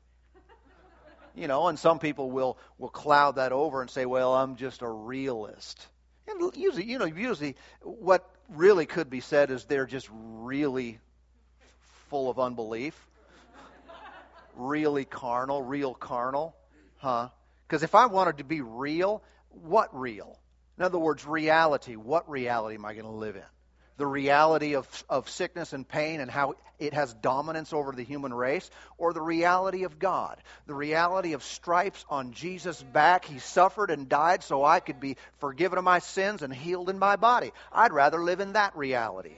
you 1.37 1.47
know, 1.47 1.69
and 1.69 1.79
some 1.79 1.99
people 1.99 2.31
will 2.31 2.59
will 2.79 2.89
cloud 2.89 3.37
that 3.37 3.53
over 3.53 3.81
and 3.83 3.91
say, 3.91 4.07
"Well, 4.07 4.35
I'm 4.35 4.57
just 4.57 4.83
a 4.83 4.89
realist." 4.89 5.87
And 6.27 6.57
usually, 6.57 6.85
you 6.85 6.99
know, 6.99 7.05
usually 7.05 7.57
what 7.83 8.29
really 8.49 8.87
could 8.87 9.11
be 9.11 9.21
said 9.21 9.51
is 9.51 9.65
they're 9.65 9.87
just 9.87 10.09
really 10.13 10.99
full 12.09 12.31
of 12.31 12.39
unbelief, 12.39 12.95
really 14.57 15.05
carnal, 15.05 15.63
real 15.63 15.95
carnal, 15.95 16.57
huh? 16.97 17.29
Because 17.69 17.83
if 17.83 17.95
I 17.95 18.07
wanted 18.07 18.39
to 18.39 18.45
be 18.45 18.61
real, 18.61 19.23
what 19.51 19.97
real? 19.99 20.39
In 20.79 20.85
other 20.85 20.99
words, 20.99 21.25
reality. 21.27 21.97
What 21.97 22.29
reality 22.29 22.77
am 22.77 22.85
I 22.85 22.95
going 22.95 23.07
to 23.07 23.11
live 23.11 23.37
in? 23.37 23.43
The 23.97 24.07
reality 24.07 24.75
of, 24.75 25.05
of 25.09 25.29
sickness 25.29 25.73
and 25.73 25.87
pain 25.87 26.21
and 26.21 26.31
how 26.31 26.55
it 26.79 26.93
has 26.93 27.15
dominance 27.15 27.73
over 27.73 27.93
the 27.93 28.03
human 28.03 28.35
race, 28.35 28.71
or 28.99 29.13
the 29.13 29.23
reality 29.23 29.85
of 29.85 29.99
God, 29.99 30.37
the 30.67 30.75
reality 30.75 31.33
of 31.33 31.43
stripes 31.43 32.05
on 32.11 32.33
Jesus' 32.33 32.83
back. 32.83 33.25
He 33.25 33.39
suffered 33.39 33.91
and 33.91 34.09
died 34.09 34.43
so 34.43 34.65
I 34.65 34.81
could 34.81 35.01
be 35.01 35.17
forgiven 35.39 35.79
of 35.79 35.85
my 35.85 36.01
sins 36.01 36.43
and 36.43 36.53
healed 36.53 36.91
in 36.91 36.99
my 36.99 37.17
body. 37.17 37.53
I'd 37.73 37.93
rather 37.93 38.23
live 38.23 38.41
in 38.41 38.53
that 38.53 38.77
reality. 38.77 39.33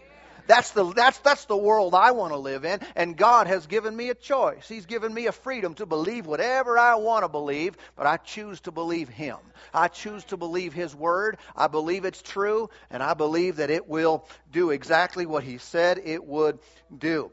That's 0.48 0.70
the, 0.70 0.92
that's, 0.94 1.18
that's 1.18 1.44
the 1.44 1.56
world 1.56 1.94
I 1.94 2.12
want 2.12 2.32
to 2.32 2.38
live 2.38 2.64
in, 2.64 2.80
and 2.96 3.16
God 3.16 3.46
has 3.48 3.66
given 3.66 3.94
me 3.94 4.08
a 4.08 4.14
choice. 4.14 4.66
He's 4.66 4.86
given 4.86 5.12
me 5.12 5.26
a 5.26 5.32
freedom 5.32 5.74
to 5.74 5.84
believe 5.84 6.26
whatever 6.26 6.78
I 6.78 6.94
want 6.94 7.24
to 7.24 7.28
believe, 7.28 7.76
but 7.96 8.06
I 8.06 8.16
choose 8.16 8.58
to 8.62 8.72
believe 8.72 9.10
Him. 9.10 9.36
I 9.74 9.88
choose 9.88 10.24
to 10.24 10.38
believe 10.38 10.72
His 10.72 10.94
Word. 10.96 11.36
I 11.54 11.66
believe 11.66 12.06
it's 12.06 12.22
true, 12.22 12.70
and 12.90 13.02
I 13.02 13.12
believe 13.12 13.56
that 13.56 13.68
it 13.68 13.88
will 13.88 14.26
do 14.50 14.70
exactly 14.70 15.26
what 15.26 15.44
He 15.44 15.58
said 15.58 16.00
it 16.02 16.24
would 16.24 16.58
do. 16.96 17.30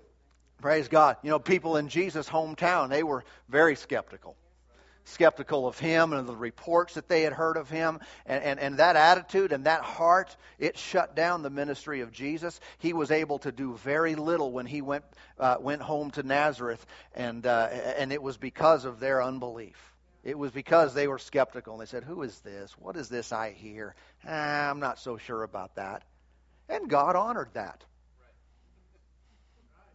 Praise 0.61 0.89
God. 0.89 1.15
You 1.23 1.29
know, 1.29 1.39
people 1.39 1.77
in 1.77 1.87
Jesus' 1.87 2.27
hometown, 2.27 2.89
they 2.89 3.03
were 3.03 3.23
very 3.47 3.77
skeptical 3.77 4.35
skeptical 5.05 5.67
of 5.67 5.79
him 5.79 6.13
and 6.13 6.27
the 6.27 6.35
reports 6.35 6.95
that 6.95 7.07
they 7.07 7.21
had 7.21 7.33
heard 7.33 7.57
of 7.57 7.69
him. 7.69 7.99
And, 8.25 8.43
and, 8.43 8.59
and 8.59 8.77
that 8.77 8.95
attitude 8.95 9.51
and 9.51 9.65
that 9.65 9.81
heart, 9.81 10.35
it 10.59 10.77
shut 10.77 11.15
down 11.15 11.41
the 11.41 11.49
ministry 11.49 12.01
of 12.01 12.11
Jesus. 12.11 12.59
He 12.79 12.93
was 12.93 13.11
able 13.11 13.39
to 13.39 13.51
do 13.51 13.75
very 13.77 14.15
little 14.15 14.51
when 14.51 14.65
he 14.65 14.81
went, 14.81 15.05
uh, 15.39 15.57
went 15.59 15.81
home 15.81 16.11
to 16.11 16.23
Nazareth, 16.23 16.85
and, 17.13 17.45
uh, 17.45 17.69
and 17.97 18.11
it 18.11 18.21
was 18.21 18.37
because 18.37 18.85
of 18.85 18.99
their 18.99 19.23
unbelief. 19.23 19.77
It 20.23 20.37
was 20.37 20.51
because 20.51 20.95
they 20.95 21.07
were 21.07 21.19
skeptical 21.19 21.73
and 21.73 21.81
they 21.81 21.89
said, 21.89 22.03
Who 22.03 22.23
is 22.23 22.39
this? 22.39 22.71
What 22.79 22.97
is 22.97 23.09
this 23.09 23.31
I 23.31 23.51
hear? 23.51 23.93
Ah, 24.27 24.71
I'm 24.71 24.79
not 24.79 24.97
so 24.99 25.17
sure 25.17 25.43
about 25.43 25.75
that. 25.75 26.03
And 26.67 26.89
God 26.89 27.15
honored 27.15 27.49
that. 27.53 27.83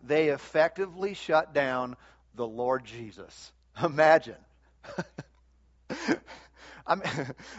They 0.05 0.29
effectively 0.29 1.15
shut 1.15 1.53
down 1.53 1.97
the 2.37 2.47
Lord 2.47 2.85
Jesus. 2.85 3.53
Imagine 3.83 4.37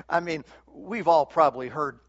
I 0.09 0.19
mean, 0.19 0.43
we've 0.73 1.07
all 1.07 1.25
probably 1.25 1.69
heard, 1.69 1.99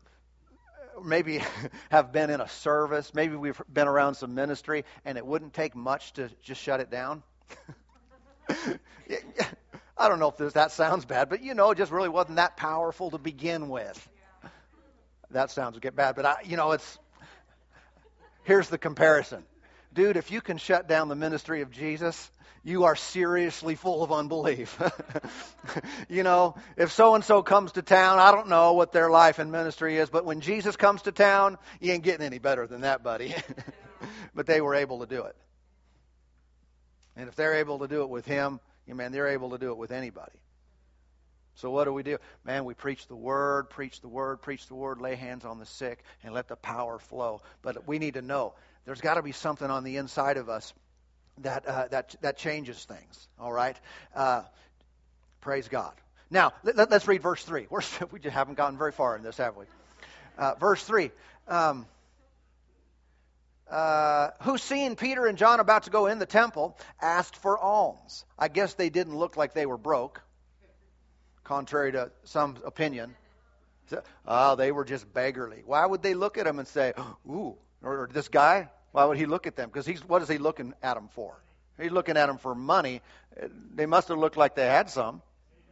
maybe 1.04 1.42
have 1.90 2.12
been 2.12 2.30
in 2.30 2.40
a 2.40 2.48
service, 2.48 3.12
maybe 3.14 3.36
we've 3.36 3.60
been 3.72 3.88
around 3.88 4.14
some 4.14 4.34
ministry, 4.34 4.84
and 5.04 5.18
it 5.18 5.26
wouldn't 5.26 5.54
take 5.54 5.74
much 5.74 6.12
to 6.14 6.30
just 6.42 6.60
shut 6.60 6.80
it 6.80 6.90
down. 6.90 7.22
I 9.96 10.08
don't 10.08 10.18
know 10.18 10.28
if 10.28 10.36
this, 10.36 10.54
that 10.54 10.72
sounds 10.72 11.04
bad, 11.04 11.28
but 11.28 11.42
you 11.42 11.54
know, 11.54 11.70
it 11.70 11.78
just 11.78 11.92
really 11.92 12.08
wasn't 12.08 12.36
that 12.36 12.56
powerful 12.56 13.10
to 13.10 13.18
begin 13.18 13.68
with. 13.68 14.08
That 15.30 15.50
sounds 15.50 15.78
get 15.78 15.94
bad, 15.94 16.16
but 16.16 16.26
I, 16.26 16.36
you 16.44 16.56
know, 16.56 16.72
it's 16.72 16.98
here's 18.44 18.68
the 18.68 18.78
comparison, 18.78 19.44
dude. 19.94 20.16
If 20.16 20.30
you 20.30 20.40
can 20.40 20.58
shut 20.58 20.88
down 20.88 21.08
the 21.08 21.14
ministry 21.14 21.62
of 21.62 21.70
Jesus, 21.70 22.30
you 22.64 22.84
are 22.84 22.94
seriously 22.94 23.74
full 23.74 24.02
of 24.02 24.12
unbelief. 24.12 24.80
you 26.08 26.22
know, 26.22 26.54
if 26.76 26.92
so 26.92 27.14
and 27.14 27.24
so 27.24 27.42
comes 27.42 27.72
to 27.72 27.82
town, 27.82 28.18
I 28.18 28.30
don't 28.30 28.48
know 28.48 28.74
what 28.74 28.92
their 28.92 29.10
life 29.10 29.38
and 29.38 29.50
ministry 29.50 29.96
is, 29.96 30.08
but 30.10 30.24
when 30.24 30.40
Jesus 30.40 30.76
comes 30.76 31.02
to 31.02 31.12
town, 31.12 31.58
you 31.80 31.92
ain't 31.92 32.04
getting 32.04 32.24
any 32.24 32.38
better 32.38 32.66
than 32.66 32.82
that, 32.82 33.02
buddy. 33.02 33.34
but 34.34 34.46
they 34.46 34.60
were 34.60 34.76
able 34.76 35.00
to 35.00 35.06
do 35.06 35.24
it. 35.24 35.36
And 37.16 37.28
if 37.28 37.34
they're 37.34 37.54
able 37.54 37.80
to 37.80 37.88
do 37.88 38.02
it 38.02 38.08
with 38.08 38.26
him, 38.26 38.60
you 38.86 38.94
man, 38.94 39.12
they're 39.12 39.28
able 39.28 39.50
to 39.50 39.58
do 39.58 39.70
it 39.70 39.76
with 39.76 39.90
anybody. 39.90 40.38
So 41.56 41.70
what 41.70 41.84
do 41.84 41.92
we 41.92 42.02
do? 42.02 42.18
Man, 42.44 42.64
we 42.64 42.74
preach 42.74 43.06
the 43.08 43.16
word, 43.16 43.70
preach 43.70 44.00
the 44.00 44.08
word, 44.08 44.40
preach 44.40 44.68
the 44.68 44.74
word, 44.74 45.00
lay 45.00 45.16
hands 45.16 45.44
on 45.44 45.58
the 45.58 45.66
sick, 45.66 46.02
and 46.22 46.32
let 46.32 46.48
the 46.48 46.56
power 46.56 46.98
flow. 46.98 47.42
But 47.60 47.86
we 47.86 47.98
need 47.98 48.14
to 48.14 48.22
know 48.22 48.54
there's 48.84 49.00
got 49.00 49.14
to 49.14 49.22
be 49.22 49.32
something 49.32 49.70
on 49.70 49.84
the 49.84 49.98
inside 49.98 50.38
of 50.38 50.48
us 50.48 50.72
that 51.38 51.66
uh, 51.66 51.88
that 51.88 52.14
that 52.20 52.36
changes 52.36 52.84
things. 52.84 53.28
All 53.38 53.52
right, 53.52 53.78
uh, 54.14 54.42
praise 55.40 55.68
God. 55.68 55.92
Now 56.30 56.52
let, 56.62 56.92
us 56.92 57.06
read 57.06 57.22
verse 57.22 57.44
three. 57.44 57.66
We're, 57.68 57.82
we 58.10 58.20
just 58.20 58.34
haven't 58.34 58.54
gotten 58.54 58.78
very 58.78 58.92
far 58.92 59.16
in 59.16 59.22
this, 59.22 59.36
have 59.36 59.56
we? 59.56 59.66
Uh, 60.38 60.54
verse 60.58 60.82
three. 60.82 61.10
Um, 61.48 61.86
uh, 63.70 64.30
who 64.42 64.58
seeing 64.58 64.96
Peter 64.96 65.26
and 65.26 65.38
John 65.38 65.58
about 65.58 65.84
to 65.84 65.90
go 65.90 66.06
in 66.06 66.18
the 66.18 66.26
temple 66.26 66.76
asked 67.00 67.36
for 67.36 67.58
alms. 67.58 68.24
I 68.38 68.48
guess 68.48 68.74
they 68.74 68.90
didn't 68.90 69.16
look 69.16 69.36
like 69.36 69.54
they 69.54 69.64
were 69.64 69.78
broke, 69.78 70.20
contrary 71.44 71.92
to 71.92 72.10
some 72.24 72.58
opinion. 72.66 73.14
Oh, 74.26 74.56
they 74.56 74.72
were 74.72 74.84
just 74.84 75.12
beggarly. 75.12 75.62
Why 75.64 75.84
would 75.84 76.02
they 76.02 76.14
look 76.14 76.38
at 76.38 76.46
him 76.46 76.58
and 76.58 76.68
say, 76.68 76.92
"Ooh," 77.28 77.56
or, 77.82 78.04
or 78.04 78.08
this 78.10 78.28
guy? 78.28 78.68
Why 78.92 79.04
would 79.04 79.18
he 79.18 79.26
look 79.26 79.46
at 79.46 79.56
them? 79.56 79.68
Because 79.68 79.86
he's 79.86 80.06
what 80.06 80.22
is 80.22 80.28
he 80.28 80.38
looking 80.38 80.74
at 80.82 80.94
them 80.94 81.08
for? 81.14 81.34
He's 81.80 81.90
looking 81.90 82.16
at 82.16 82.26
them 82.26 82.38
for 82.38 82.54
money. 82.54 83.00
They 83.74 83.86
must 83.86 84.08
have 84.08 84.18
looked 84.18 84.36
like 84.36 84.54
they 84.54 84.66
had 84.66 84.90
some. 84.90 85.22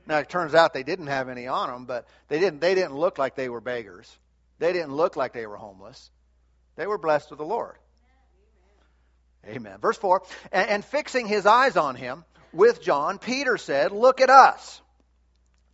Now 0.07 0.19
it 0.19 0.29
turns 0.29 0.55
out 0.55 0.73
they 0.73 0.83
didn't 0.83 1.09
have 1.09 1.29
any 1.29 1.47
on 1.47 1.71
them, 1.71 1.85
but 1.85 2.09
they 2.29 2.41
didn't. 2.41 2.61
They 2.61 2.75
didn't 2.75 2.97
look 2.97 3.19
like 3.19 3.37
they 3.37 3.49
were 3.49 3.61
beggars. 3.61 4.11
They 4.59 4.73
didn't 4.73 4.95
look 4.95 5.17
like 5.17 5.33
they 5.33 5.47
were 5.47 5.57
homeless. 5.57 6.11
They 6.77 6.87
were 6.87 6.99
blessed 6.99 7.31
with 7.31 7.39
the 7.39 7.45
Lord. 7.45 7.77
Amen. 9.47 9.79
Verse 9.81 9.97
4 9.97 10.23
and, 10.53 10.71
and 10.71 10.85
fixing 10.85 11.27
his 11.27 11.47
eyes 11.47 11.77
on 11.77 11.95
him 11.95 12.25
with 12.53 12.83
John, 12.83 13.19
Peter 13.19 13.57
said, 13.57 13.93
Look 13.93 14.21
at 14.21 14.31
us. 14.31 14.81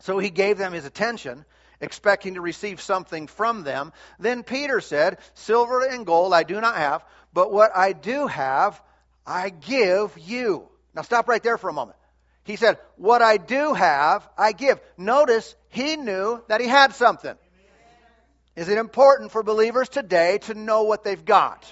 So 0.00 0.19
he 0.19 0.31
gave 0.31 0.59
them 0.59 0.73
his 0.73 0.85
attention, 0.85 1.45
expecting 1.81 2.35
to 2.35 2.41
receive 2.41 2.81
something 2.81 3.26
from 3.26 3.65
them. 3.65 3.93
Then 4.19 4.43
Peter 4.43 4.81
said, 4.81 5.19
Silver 5.35 5.87
and 5.87 6.07
gold 6.07 6.33
I 6.33 6.43
do 6.43 6.61
not 6.61 6.76
have, 6.76 7.05
but 7.37 7.52
what 7.52 7.76
I 7.76 7.93
do 7.93 8.28
have, 8.28 8.81
I 9.26 9.50
give 9.50 10.16
you. 10.16 10.66
Now 10.95 11.02
stop 11.02 11.28
right 11.28 11.43
there 11.43 11.59
for 11.59 11.69
a 11.69 11.73
moment. 11.75 11.99
He 12.45 12.57
said, 12.57 12.78
What 12.97 13.21
I 13.21 13.37
do 13.37 13.75
have, 13.75 14.26
I 14.38 14.52
give. 14.52 14.81
Notice 14.97 15.55
he 15.69 15.99
knew 15.99 16.43
that 16.49 16.62
he 16.62 16.66
had 16.66 16.95
something. 16.95 17.35
Is 18.57 18.71
it 18.71 18.78
important 18.78 19.33
for 19.33 19.43
believers 19.43 19.90
today 19.90 20.38
to 20.45 20.55
know 20.55 20.85
what 20.85 21.05
they've 21.05 21.26
got? 21.26 21.62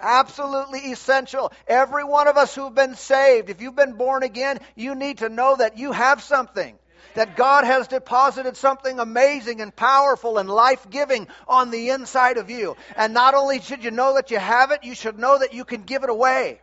Absolutely 0.00 0.80
essential. 0.90 1.52
Every 1.68 2.04
one 2.04 2.26
of 2.26 2.38
us 2.38 2.54
who've 2.54 2.74
been 2.74 2.94
saved, 2.94 3.50
if 3.50 3.60
you've 3.60 3.76
been 3.76 3.98
born 3.98 4.22
again, 4.22 4.58
you 4.74 4.94
need 4.94 5.18
to 5.18 5.28
know 5.28 5.56
that 5.56 5.76
you 5.76 5.92
have 5.92 6.22
something. 6.22 6.78
That 7.14 7.36
God 7.36 7.64
has 7.64 7.88
deposited 7.88 8.56
something 8.56 8.98
amazing 8.98 9.60
and 9.60 9.74
powerful 9.74 10.38
and 10.38 10.48
life 10.48 10.88
giving 10.90 11.28
on 11.46 11.70
the 11.70 11.90
inside 11.90 12.38
of 12.38 12.50
you. 12.50 12.76
And 12.96 13.14
not 13.14 13.34
only 13.34 13.60
should 13.60 13.84
you 13.84 13.90
know 13.90 14.14
that 14.14 14.30
you 14.30 14.38
have 14.38 14.70
it, 14.70 14.84
you 14.84 14.94
should 14.94 15.18
know 15.18 15.38
that 15.38 15.54
you 15.54 15.64
can 15.64 15.82
give 15.82 16.02
it 16.02 16.10
away. 16.10 16.60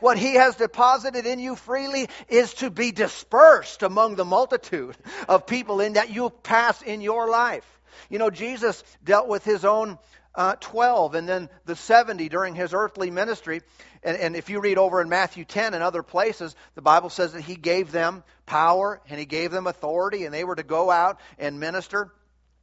What 0.00 0.18
He 0.18 0.34
has 0.34 0.56
deposited 0.56 1.26
in 1.26 1.38
you 1.38 1.56
freely 1.56 2.08
is 2.28 2.54
to 2.54 2.70
be 2.70 2.92
dispersed 2.92 3.82
among 3.82 4.14
the 4.14 4.24
multitude 4.24 4.96
of 5.28 5.46
people 5.46 5.80
in 5.80 5.94
that 5.94 6.10
you 6.10 6.30
pass 6.30 6.82
in 6.82 7.00
your 7.00 7.28
life. 7.28 7.64
You 8.08 8.18
know, 8.18 8.30
Jesus 8.30 8.84
dealt 9.04 9.28
with 9.28 9.44
His 9.44 9.64
own 9.64 9.98
uh, 10.34 10.54
12 10.60 11.14
and 11.14 11.28
then 11.28 11.48
the 11.64 11.76
70 11.76 12.28
during 12.28 12.54
his 12.54 12.74
earthly 12.74 13.10
ministry. 13.10 13.62
And, 14.02 14.16
and 14.16 14.36
if 14.36 14.50
you 14.50 14.60
read 14.60 14.78
over 14.78 15.00
in 15.00 15.08
Matthew 15.08 15.44
10 15.44 15.74
and 15.74 15.82
other 15.82 16.02
places, 16.02 16.54
the 16.74 16.82
Bible 16.82 17.10
says 17.10 17.32
that 17.32 17.42
he 17.42 17.56
gave 17.56 17.90
them 17.90 18.22
power 18.46 19.00
and 19.08 19.18
he 19.18 19.26
gave 19.26 19.50
them 19.50 19.66
authority 19.66 20.24
and 20.24 20.32
they 20.32 20.44
were 20.44 20.56
to 20.56 20.62
go 20.62 20.90
out 20.90 21.18
and 21.38 21.58
minister. 21.58 22.12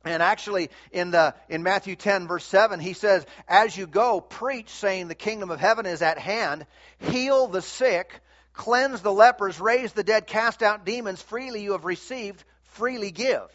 And 0.06 0.22
actually, 0.22 0.70
in, 0.92 1.10
the, 1.10 1.34
in 1.50 1.64
Matthew 1.64 1.96
10, 1.96 2.28
verse 2.28 2.46
7, 2.46 2.80
he 2.80 2.94
says, 2.94 3.26
As 3.48 3.76
you 3.76 3.88
go, 3.88 4.22
preach, 4.22 4.70
saying, 4.70 5.08
The 5.08 5.16
kingdom 5.16 5.50
of 5.50 5.60
heaven 5.60 5.88
is 5.88 6.04
at 6.04 6.20
hand, 6.20 6.68
heal 7.00 7.48
the 7.48 7.64
sick, 7.64 8.22
cleanse 8.54 9.02
the 9.02 9.12
lepers, 9.12 9.60
raise 9.60 9.94
the 9.94 10.04
dead, 10.04 10.28
cast 10.28 10.62
out 10.62 10.86
demons. 10.86 11.24
Freely 11.24 11.64
you 11.64 11.72
have 11.72 11.86
received, 11.86 12.44
freely 12.66 13.10
give. 13.10 13.48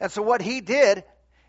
And 0.00 0.10
so, 0.10 0.22
what 0.22 0.40
he 0.40 0.62
did 0.62 1.04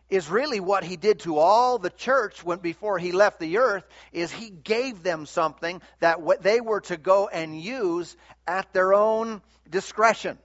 is 0.10 0.30
really 0.30 0.60
what 0.60 0.84
he 0.84 0.98
did 0.98 1.20
to 1.20 1.38
all 1.38 1.78
the 1.78 1.90
church 1.90 2.44
when 2.44 2.60
before 2.60 2.98
he 2.98 3.12
left 3.12 3.40
the 3.40 3.60
earth 3.60 3.84
is 4.12 4.32
he 4.32 4.50
gave 4.50 5.04
them 5.04 5.26
something 5.26 5.82
that 6.00 6.22
what 6.22 6.42
they 6.42 6.62
were 6.62 6.82
to 6.82 6.98
go 6.98 7.28
and 7.28 7.60
use 7.60 8.16
at 8.48 8.72
their 8.74 8.94
own 8.94 9.42
discretion. 9.70 10.38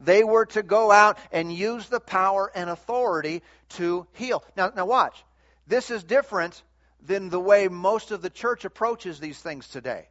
They 0.00 0.24
were 0.24 0.46
to 0.46 0.62
go 0.62 0.90
out 0.90 1.18
and 1.32 1.52
use 1.52 1.88
the 1.88 2.00
power 2.00 2.50
and 2.54 2.70
authority 2.70 3.42
to 3.70 4.06
heal. 4.14 4.42
Now 4.56 4.72
now 4.74 4.86
watch. 4.86 5.22
This 5.66 5.90
is 5.90 6.02
different 6.02 6.62
than 7.04 7.28
the 7.28 7.40
way 7.40 7.68
most 7.68 8.10
of 8.10 8.22
the 8.22 8.30
church 8.30 8.64
approaches 8.64 9.20
these 9.20 9.38
things 9.38 9.68
today. 9.68 10.08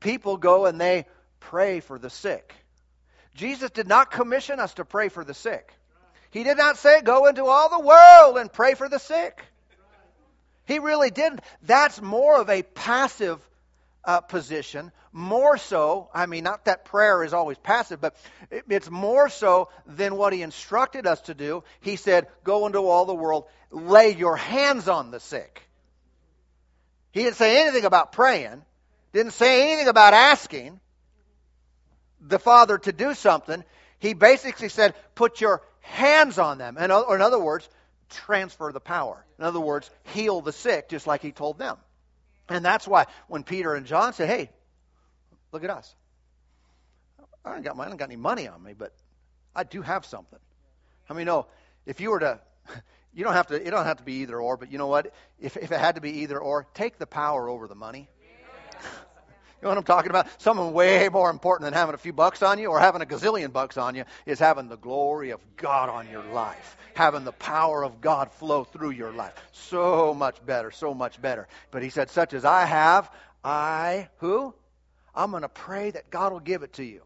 People 0.00 0.36
go 0.36 0.66
and 0.66 0.80
they 0.80 1.06
pray 1.38 1.80
for 1.80 1.98
the 1.98 2.10
sick. 2.10 2.54
Jesus 3.34 3.70
did 3.70 3.86
not 3.86 4.10
commission 4.10 4.58
us 4.58 4.74
to 4.74 4.84
pray 4.84 5.10
for 5.10 5.22
the 5.22 5.34
sick 5.34 5.72
he 6.30 6.44
did 6.44 6.56
not 6.56 6.78
say, 6.78 7.00
go 7.02 7.26
into 7.26 7.44
all 7.44 7.68
the 7.68 7.86
world 7.86 8.38
and 8.38 8.52
pray 8.52 8.74
for 8.74 8.88
the 8.88 8.98
sick. 8.98 9.42
He 10.66 10.78
really 10.78 11.10
didn't. 11.10 11.40
That's 11.62 12.00
more 12.02 12.40
of 12.40 12.50
a 12.50 12.62
passive 12.62 13.40
uh, 14.04 14.20
position. 14.20 14.92
More 15.12 15.56
so, 15.56 16.10
I 16.12 16.26
mean, 16.26 16.44
not 16.44 16.66
that 16.66 16.84
prayer 16.84 17.24
is 17.24 17.32
always 17.32 17.56
passive, 17.56 18.00
but 18.00 18.16
it, 18.50 18.64
it's 18.68 18.90
more 18.90 19.28
so 19.28 19.70
than 19.86 20.16
what 20.16 20.32
he 20.32 20.42
instructed 20.42 21.06
us 21.06 21.20
to 21.22 21.34
do. 21.34 21.64
He 21.80 21.96
said, 21.96 22.26
go 22.44 22.66
into 22.66 22.80
all 22.80 23.06
the 23.06 23.14
world, 23.14 23.46
lay 23.70 24.10
your 24.10 24.36
hands 24.36 24.88
on 24.88 25.10
the 25.10 25.20
sick. 25.20 25.62
He 27.12 27.22
didn't 27.22 27.36
say 27.36 27.62
anything 27.62 27.84
about 27.86 28.12
praying, 28.12 28.62
didn't 29.12 29.32
say 29.32 29.72
anything 29.72 29.88
about 29.88 30.12
asking 30.12 30.80
the 32.20 32.38
Father 32.38 32.76
to 32.76 32.92
do 32.92 33.14
something. 33.14 33.64
He 34.00 34.12
basically 34.12 34.68
said, 34.68 34.94
put 35.14 35.40
your 35.40 35.62
hands 35.86 36.38
on 36.38 36.58
them. 36.58 36.76
And, 36.78 36.92
or 36.92 37.14
in 37.14 37.22
other 37.22 37.38
words, 37.38 37.68
transfer 38.10 38.72
the 38.72 38.80
power. 38.80 39.24
In 39.38 39.44
other 39.44 39.60
words, 39.60 39.90
heal 40.04 40.40
the 40.40 40.52
sick, 40.52 40.88
just 40.88 41.06
like 41.06 41.22
he 41.22 41.32
told 41.32 41.58
them. 41.58 41.76
And 42.48 42.64
that's 42.64 42.86
why 42.86 43.06
when 43.28 43.42
Peter 43.42 43.74
and 43.74 43.86
John 43.86 44.12
said, 44.12 44.28
hey, 44.28 44.50
look 45.52 45.64
at 45.64 45.70
us. 45.70 45.94
I 47.44 47.52
don't 47.52 47.62
got, 47.62 47.78
I 47.78 47.88
don't 47.88 47.96
got 47.96 48.08
any 48.08 48.16
money 48.16 48.48
on 48.48 48.62
me, 48.62 48.74
but 48.76 48.92
I 49.54 49.64
do 49.64 49.82
have 49.82 50.04
something. 50.04 50.38
I 51.08 51.14
mean, 51.14 51.26
no, 51.26 51.46
if 51.86 52.00
you 52.00 52.10
were 52.10 52.20
to, 52.20 52.40
you 53.14 53.24
don't 53.24 53.34
have 53.34 53.48
to, 53.48 53.54
it 53.54 53.70
don't 53.70 53.84
have 53.84 53.98
to 53.98 54.04
be 54.04 54.14
either 54.14 54.40
or, 54.40 54.56
but 54.56 54.72
you 54.72 54.78
know 54.78 54.88
what? 54.88 55.12
If, 55.40 55.56
if 55.56 55.70
it 55.72 55.78
had 55.78 55.94
to 55.94 56.00
be 56.00 56.22
either 56.22 56.38
or, 56.38 56.66
take 56.74 56.98
the 56.98 57.06
power 57.06 57.48
over 57.48 57.68
the 57.68 57.74
money. 57.74 58.08
Know 59.66 59.70
what 59.70 59.78
I'm 59.78 59.84
talking 59.84 60.10
about? 60.10 60.40
Something 60.40 60.72
way 60.72 61.08
more 61.08 61.28
important 61.28 61.64
than 61.64 61.72
having 61.72 61.96
a 61.96 61.98
few 61.98 62.12
bucks 62.12 62.40
on 62.40 62.60
you 62.60 62.68
or 62.68 62.78
having 62.78 63.02
a 63.02 63.04
gazillion 63.04 63.52
bucks 63.52 63.76
on 63.76 63.96
you 63.96 64.04
is 64.24 64.38
having 64.38 64.68
the 64.68 64.76
glory 64.76 65.30
of 65.30 65.40
God 65.56 65.88
on 65.88 66.08
your 66.08 66.22
life, 66.22 66.76
having 66.94 67.24
the 67.24 67.32
power 67.32 67.84
of 67.84 68.00
God 68.00 68.30
flow 68.30 68.62
through 68.62 68.90
your 68.90 69.10
life. 69.10 69.32
So 69.50 70.14
much 70.14 70.36
better, 70.46 70.70
so 70.70 70.94
much 70.94 71.20
better. 71.20 71.48
But 71.72 71.82
he 71.82 71.90
said, 71.90 72.10
such 72.10 72.32
as 72.32 72.44
I 72.44 72.64
have, 72.64 73.10
I, 73.42 74.08
who? 74.18 74.54
I'm 75.12 75.32
going 75.32 75.42
to 75.42 75.48
pray 75.48 75.90
that 75.90 76.10
God 76.10 76.30
will 76.30 76.38
give 76.38 76.62
it 76.62 76.74
to 76.74 76.84
you. 76.84 77.02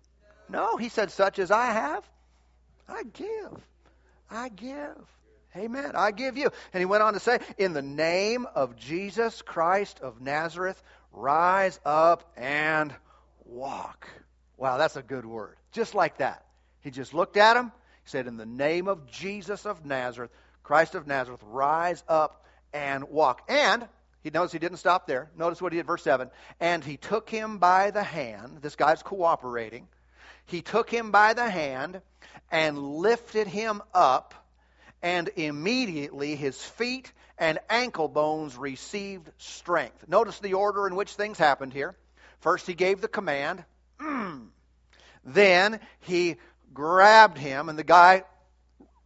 No, 0.51 0.77
he 0.77 0.91
said, 0.91 1.11
such 1.11 1.39
as 1.39 1.51
I 1.51 1.65
have, 1.65 2.07
I 2.87 3.05
give. 3.05 3.59
I 4.31 4.51
give. 4.51 4.99
Amen. 5.57 5.93
I 5.95 6.11
give 6.11 6.37
you. 6.37 6.51
And 6.75 6.81
he 6.81 6.85
went 6.85 7.03
on 7.03 7.15
to 7.15 7.21
say, 7.21 7.39
in 7.57 7.73
the 7.73 7.81
name 7.81 8.47
of 8.55 8.77
Jesus 8.77 9.41
Christ 9.41 9.99
of 10.01 10.21
Nazareth, 10.21 10.81
rise 11.13 11.79
up 11.85 12.33
and 12.37 12.95
walk. 13.45 14.09
Wow, 14.57 14.79
that's 14.79 14.97
a 14.97 15.03
good 15.03 15.25
word. 15.25 15.57
Just 15.73 15.95
like 15.95 16.19
that. 16.19 16.45
He 16.83 16.91
just 16.91 17.15
looked 17.15 17.37
at 17.37 17.57
him. 17.57 17.67
He 18.05 18.11
said, 18.11 18.27
In 18.27 18.37
the 18.37 18.47
name 18.47 18.89
of 18.89 19.07
Jesus 19.07 19.67
of 19.67 19.85
Nazareth, 19.85 20.31
Christ 20.63 20.95
of 20.95 21.07
Nazareth, 21.07 21.43
rise 21.45 22.03
up 22.09 22.45
and 22.73 23.05
walk. 23.05 23.43
And 23.49 23.87
he 24.23 24.31
notice 24.31 24.53
he 24.53 24.59
didn't 24.59 24.79
stop 24.79 25.07
there. 25.07 25.31
Notice 25.37 25.63
what 25.63 25.73
he 25.73 25.79
did, 25.79 25.87
verse 25.87 26.03
7. 26.03 26.31
And 26.59 26.85
he 26.85 26.97
took 26.97 27.29
him 27.31 27.59
by 27.59 27.91
the 27.91 28.03
hand. 28.03 28.59
This 28.61 28.77
guy's 28.77 29.03
cooperating. 29.03 29.89
He 30.47 30.63
took 30.63 30.91
him 30.91 31.11
by 31.11 31.35
the 31.35 31.49
hand 31.49 32.01
and 32.51 32.79
lifted 32.79 33.47
him 33.47 33.83
up, 33.95 34.35
and 35.03 35.31
immediately 35.37 36.35
his 36.35 36.61
feet 36.63 37.13
and 37.41 37.59
ankle 37.71 38.07
bones 38.07 38.57
received 38.57 39.29
strength. 39.39 40.07
Notice 40.07 40.39
the 40.39 40.55
order 40.55 40.87
in 40.87 40.95
which 40.95 41.15
things 41.15 41.39
happened 41.39 41.73
here. 41.73 41.97
First, 42.41 42.67
he 42.67 42.75
gave 42.75 43.01
the 43.01 43.09
command. 43.09 43.65
Hmm. 43.99 44.45
then 45.25 45.81
he 46.01 46.37
grabbed 46.73 47.37
him, 47.37 47.69
and 47.69 47.79
the 47.79 47.85
guy 47.85 48.23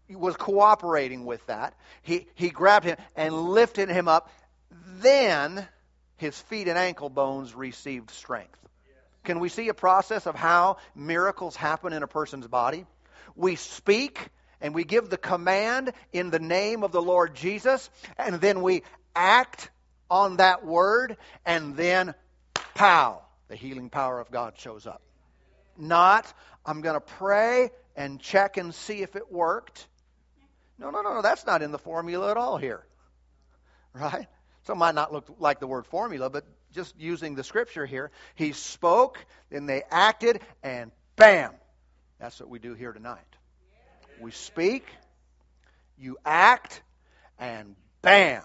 was 0.08 0.36
cooperating 0.36 1.24
with 1.24 1.44
that. 1.46 1.74
He, 2.02 2.26
he 2.34 2.50
grabbed 2.50 2.84
him 2.84 2.96
and 3.16 3.34
lifted 3.34 3.88
him 3.88 4.06
up. 4.06 4.30
Then 4.98 5.66
his 6.16 6.38
feet 6.42 6.68
and 6.68 6.78
ankle 6.78 7.08
bones 7.08 7.54
received 7.54 8.10
strength. 8.10 8.58
Can 9.24 9.40
we 9.40 9.48
see 9.48 9.68
a 9.68 9.74
process 9.74 10.26
of 10.26 10.34
how 10.34 10.76
miracles 10.94 11.56
happen 11.56 11.92
in 11.92 12.02
a 12.02 12.08
person's 12.08 12.46
body? 12.46 12.84
We 13.34 13.56
speak 13.56 14.28
and 14.64 14.74
we 14.74 14.82
give 14.82 15.10
the 15.10 15.18
command 15.18 15.92
in 16.14 16.30
the 16.30 16.38
name 16.38 16.84
of 16.84 16.90
the 16.90 17.02
Lord 17.02 17.34
Jesus, 17.34 17.90
and 18.16 18.40
then 18.40 18.62
we 18.62 18.82
act 19.14 19.70
on 20.10 20.38
that 20.38 20.64
word, 20.64 21.18
and 21.44 21.76
then, 21.76 22.14
pow, 22.74 23.20
the 23.48 23.56
healing 23.56 23.90
power 23.90 24.18
of 24.18 24.30
God 24.30 24.54
shows 24.56 24.86
up. 24.86 25.02
Not, 25.76 26.32
I'm 26.64 26.80
going 26.80 26.94
to 26.94 27.00
pray 27.00 27.72
and 27.94 28.18
check 28.18 28.56
and 28.56 28.74
see 28.74 29.02
if 29.02 29.16
it 29.16 29.30
worked. 29.30 29.86
No, 30.78 30.88
no, 30.88 31.02
no, 31.02 31.12
no, 31.12 31.20
that's 31.20 31.44
not 31.44 31.60
in 31.60 31.70
the 31.70 31.78
formula 31.78 32.30
at 32.30 32.38
all 32.38 32.56
here. 32.56 32.86
Right? 33.92 34.28
So 34.62 34.72
it 34.72 34.76
might 34.76 34.94
not 34.94 35.12
look 35.12 35.26
like 35.40 35.60
the 35.60 35.66
word 35.66 35.84
formula, 35.84 36.30
but 36.30 36.46
just 36.72 36.98
using 36.98 37.34
the 37.34 37.44
scripture 37.44 37.84
here, 37.84 38.10
he 38.34 38.52
spoke, 38.52 39.18
then 39.50 39.66
they 39.66 39.82
acted, 39.90 40.40
and 40.62 40.90
bam! 41.16 41.52
That's 42.18 42.40
what 42.40 42.48
we 42.48 42.60
do 42.60 42.72
here 42.72 42.94
tonight. 42.94 43.20
We 44.20 44.30
speak, 44.30 44.86
you 45.98 46.18
act, 46.24 46.82
and 47.38 47.76
bam! 48.02 48.42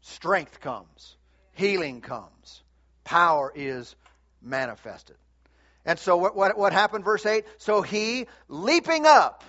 Strength 0.00 0.60
comes, 0.60 1.16
healing 1.52 2.00
comes, 2.00 2.62
power 3.04 3.52
is 3.54 3.94
manifested. 4.42 5.16
And 5.84 5.98
so 5.98 6.16
what, 6.16 6.36
what, 6.36 6.58
what 6.58 6.72
happened, 6.72 7.04
verse 7.04 7.24
8? 7.24 7.44
So 7.58 7.82
he, 7.82 8.26
leaping 8.48 9.06
up, 9.06 9.44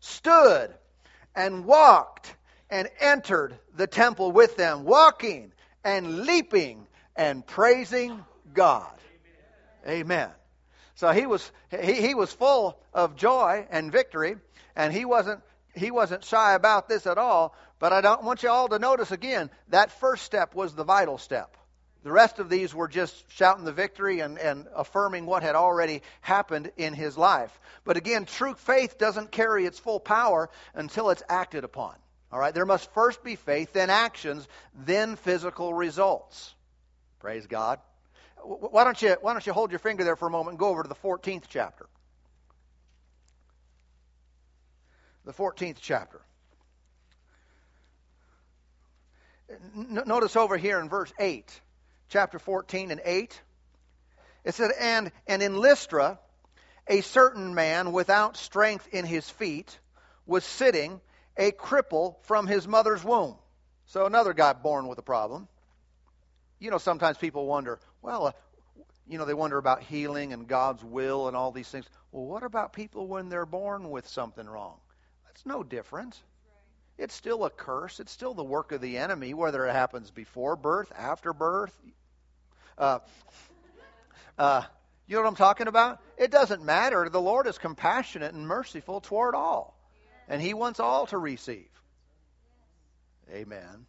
stood 0.00 0.70
and 1.34 1.64
walked 1.64 2.34
and 2.70 2.88
entered 3.00 3.58
the 3.76 3.86
temple 3.86 4.32
with 4.32 4.56
them, 4.56 4.84
walking 4.84 5.52
and 5.84 6.20
leaping 6.20 6.86
and 7.16 7.46
praising 7.46 8.24
God. 8.54 8.92
Amen. 9.86 10.30
So 11.02 11.10
he 11.10 11.26
was 11.26 11.50
he, 11.68 11.94
he 11.94 12.14
was 12.14 12.32
full 12.32 12.78
of 12.94 13.16
joy 13.16 13.66
and 13.70 13.90
victory, 13.90 14.36
and 14.76 14.92
he 14.92 15.04
wasn't 15.04 15.42
he 15.74 15.90
wasn't 15.90 16.22
shy 16.22 16.54
about 16.54 16.88
this 16.88 17.08
at 17.08 17.18
all. 17.18 17.56
But 17.80 17.92
I 17.92 18.00
don't 18.02 18.22
want 18.22 18.44
you 18.44 18.50
all 18.50 18.68
to 18.68 18.78
notice 18.78 19.10
again 19.10 19.50
that 19.70 19.90
first 19.98 20.22
step 20.22 20.54
was 20.54 20.76
the 20.76 20.84
vital 20.84 21.18
step. 21.18 21.56
The 22.04 22.12
rest 22.12 22.38
of 22.38 22.48
these 22.48 22.72
were 22.72 22.86
just 22.86 23.16
shouting 23.32 23.64
the 23.64 23.72
victory 23.72 24.20
and, 24.20 24.38
and 24.38 24.68
affirming 24.76 25.26
what 25.26 25.42
had 25.42 25.56
already 25.56 26.02
happened 26.20 26.70
in 26.76 26.94
his 26.94 27.18
life. 27.18 27.50
But 27.82 27.96
again, 27.96 28.24
true 28.24 28.54
faith 28.54 28.96
doesn't 28.96 29.32
carry 29.32 29.66
its 29.66 29.80
full 29.80 29.98
power 29.98 30.50
until 30.72 31.10
it's 31.10 31.24
acted 31.28 31.64
upon. 31.64 31.96
All 32.30 32.38
right, 32.38 32.54
there 32.54 32.64
must 32.64 32.92
first 32.92 33.24
be 33.24 33.34
faith, 33.34 33.72
then 33.72 33.90
actions, 33.90 34.46
then 34.72 35.16
physical 35.16 35.74
results. 35.74 36.54
Praise 37.18 37.48
God. 37.48 37.80
Why 38.44 38.84
don't 38.84 39.00
you 39.00 39.16
why 39.20 39.32
don't 39.32 39.46
you 39.46 39.52
hold 39.52 39.70
your 39.70 39.78
finger 39.78 40.04
there 40.04 40.16
for 40.16 40.26
a 40.26 40.30
moment 40.30 40.50
and 40.50 40.58
go 40.58 40.68
over 40.68 40.82
to 40.82 40.88
the 40.88 40.94
14th 40.94 41.44
chapter. 41.48 41.86
The 45.24 45.32
14th 45.32 45.76
chapter. 45.80 46.20
Notice 49.74 50.36
over 50.36 50.56
here 50.56 50.80
in 50.80 50.88
verse 50.88 51.12
8, 51.18 51.60
chapter 52.08 52.38
14 52.38 52.90
and 52.90 53.00
8. 53.04 53.40
It 54.44 54.54
said, 54.54 54.70
and, 54.78 55.12
and 55.26 55.42
in 55.42 55.56
Lystra, 55.56 56.18
a 56.88 57.00
certain 57.02 57.54
man 57.54 57.92
without 57.92 58.36
strength 58.36 58.88
in 58.92 59.04
his 59.04 59.28
feet 59.28 59.78
was 60.26 60.44
sitting 60.44 61.00
a 61.36 61.52
cripple 61.52 62.16
from 62.22 62.46
his 62.46 62.66
mother's 62.66 63.04
womb. 63.04 63.36
So 63.86 64.06
another 64.06 64.32
guy 64.32 64.52
born 64.52 64.88
with 64.88 64.98
a 64.98 65.02
problem. 65.02 65.48
You 66.58 66.70
know, 66.70 66.78
sometimes 66.78 67.18
people 67.18 67.46
wonder, 67.46 67.78
well, 68.02 68.26
uh, 68.26 68.32
you 69.08 69.18
know, 69.18 69.24
they 69.24 69.34
wonder 69.34 69.58
about 69.58 69.82
healing 69.82 70.32
and 70.32 70.46
God's 70.46 70.84
will 70.84 71.28
and 71.28 71.36
all 71.36 71.52
these 71.52 71.68
things. 71.68 71.86
Well, 72.10 72.24
what 72.24 72.42
about 72.42 72.72
people 72.72 73.06
when 73.06 73.28
they're 73.28 73.46
born 73.46 73.90
with 73.90 74.06
something 74.08 74.46
wrong? 74.46 74.76
That's 75.26 75.46
no 75.46 75.62
different. 75.62 76.20
It's 76.98 77.14
still 77.14 77.44
a 77.44 77.50
curse. 77.50 78.00
It's 78.00 78.12
still 78.12 78.34
the 78.34 78.44
work 78.44 78.72
of 78.72 78.80
the 78.80 78.98
enemy, 78.98 79.34
whether 79.34 79.66
it 79.66 79.72
happens 79.72 80.10
before 80.10 80.56
birth, 80.56 80.92
after 80.96 81.32
birth. 81.32 81.76
Uh, 82.76 82.98
uh, 84.38 84.62
you 85.06 85.16
know 85.16 85.22
what 85.22 85.28
I'm 85.28 85.36
talking 85.36 85.68
about? 85.68 86.00
It 86.18 86.30
doesn't 86.30 86.64
matter. 86.64 87.08
The 87.08 87.20
Lord 87.20 87.46
is 87.46 87.58
compassionate 87.58 88.34
and 88.34 88.46
merciful 88.46 89.00
toward 89.00 89.34
all 89.34 89.76
and 90.28 90.40
He 90.40 90.54
wants 90.54 90.80
all 90.80 91.06
to 91.08 91.18
receive. 91.18 91.68
Amen. 93.30 93.86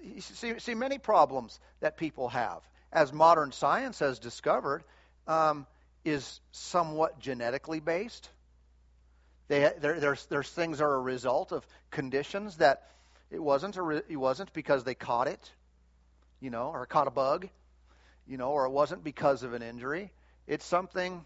You 0.00 0.20
see, 0.20 0.58
see 0.58 0.74
many 0.74 0.98
problems 0.98 1.58
that 1.80 1.96
people 1.96 2.28
have, 2.28 2.62
as 2.92 3.12
modern 3.12 3.52
science 3.52 3.98
has 3.98 4.18
discovered, 4.18 4.84
um, 5.26 5.66
is 6.04 6.40
somewhat 6.52 7.18
genetically 7.18 7.80
based. 7.80 8.28
They, 9.48 9.72
there, 9.80 10.00
there's, 10.00 10.26
there's 10.26 10.48
things 10.48 10.80
are 10.80 10.94
a 10.94 11.00
result 11.00 11.52
of 11.52 11.66
conditions 11.90 12.56
that 12.56 12.88
it 13.30 13.42
wasn't, 13.42 13.76
a, 13.76 14.02
it 14.08 14.16
wasn't 14.16 14.52
because 14.52 14.84
they 14.84 14.94
caught 14.94 15.28
it, 15.28 15.50
you 16.40 16.50
know, 16.50 16.70
or 16.72 16.86
caught 16.86 17.06
a 17.06 17.10
bug, 17.12 17.48
you 18.26 18.36
know, 18.36 18.50
or 18.50 18.66
it 18.66 18.70
wasn't 18.70 19.02
because 19.02 19.42
of 19.42 19.52
an 19.52 19.62
injury. 19.62 20.12
It's 20.46 20.64
something 20.64 21.24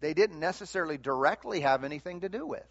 they 0.00 0.14
didn't 0.14 0.40
necessarily 0.40 0.98
directly 0.98 1.60
have 1.60 1.84
anything 1.84 2.20
to 2.20 2.28
do 2.28 2.46
with. 2.46 2.66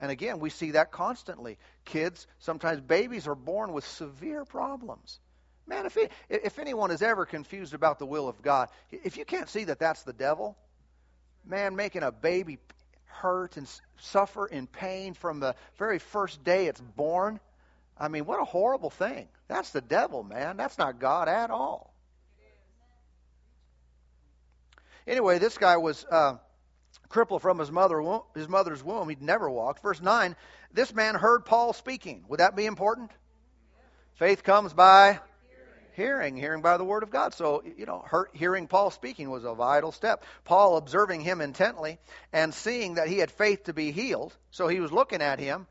And 0.00 0.10
again, 0.10 0.38
we 0.38 0.50
see 0.50 0.72
that 0.72 0.92
constantly. 0.92 1.58
Kids, 1.84 2.26
sometimes 2.38 2.80
babies 2.80 3.26
are 3.26 3.34
born 3.34 3.72
with 3.72 3.86
severe 3.86 4.44
problems. 4.44 5.18
Man, 5.66 5.86
if, 5.86 5.96
it, 5.96 6.12
if 6.28 6.58
anyone 6.58 6.90
is 6.90 7.02
ever 7.02 7.26
confused 7.26 7.74
about 7.74 7.98
the 7.98 8.06
will 8.06 8.28
of 8.28 8.40
God, 8.40 8.68
if 8.90 9.16
you 9.16 9.24
can't 9.24 9.48
see 9.48 9.64
that 9.64 9.78
that's 9.78 10.02
the 10.02 10.12
devil, 10.12 10.56
man, 11.44 11.76
making 11.76 12.02
a 12.02 12.12
baby 12.12 12.58
hurt 13.04 13.56
and 13.56 13.68
suffer 13.98 14.46
in 14.46 14.66
pain 14.66 15.14
from 15.14 15.40
the 15.40 15.54
very 15.76 15.98
first 15.98 16.42
day 16.44 16.68
it's 16.68 16.80
born, 16.80 17.40
I 17.98 18.08
mean, 18.08 18.24
what 18.24 18.40
a 18.40 18.44
horrible 18.44 18.90
thing. 18.90 19.28
That's 19.48 19.70
the 19.70 19.80
devil, 19.80 20.22
man. 20.22 20.56
That's 20.56 20.78
not 20.78 21.00
God 21.00 21.28
at 21.28 21.50
all. 21.50 21.92
Anyway, 25.06 25.38
this 25.38 25.58
guy 25.58 25.78
was 25.78 26.04
uh, 26.10 26.36
crippled 27.08 27.42
from 27.42 27.58
his 27.58 27.70
mother 27.70 28.02
his 28.34 28.48
mother's 28.48 28.82
womb. 28.82 29.08
He'd 29.08 29.22
never 29.22 29.50
walked. 29.50 29.82
Verse 29.82 30.00
nine. 30.00 30.36
This 30.72 30.94
man 30.94 31.14
heard 31.14 31.44
Paul 31.44 31.72
speaking. 31.72 32.24
Would 32.28 32.40
that 32.40 32.56
be 32.56 32.66
important? 32.66 33.10
Faith 34.16 34.42
comes 34.42 34.72
by 34.72 35.20
hearing, 35.94 36.36
hearing 36.36 36.62
by 36.62 36.76
the 36.76 36.84
word 36.84 37.02
of 37.02 37.10
God. 37.10 37.34
So, 37.34 37.62
you 37.76 37.86
know, 37.86 38.04
hearing 38.32 38.66
Paul 38.68 38.90
speaking 38.90 39.30
was 39.30 39.44
a 39.44 39.54
vital 39.54 39.92
step. 39.92 40.24
Paul 40.44 40.76
observing 40.76 41.22
him 41.22 41.40
intently 41.40 41.98
and 42.32 42.52
seeing 42.52 42.94
that 42.94 43.08
he 43.08 43.18
had 43.18 43.30
faith 43.30 43.64
to 43.64 43.72
be 43.72 43.92
healed. 43.92 44.36
So 44.50 44.68
he 44.68 44.80
was 44.80 44.92
looking 44.92 45.22
at 45.22 45.38
him 45.38 45.66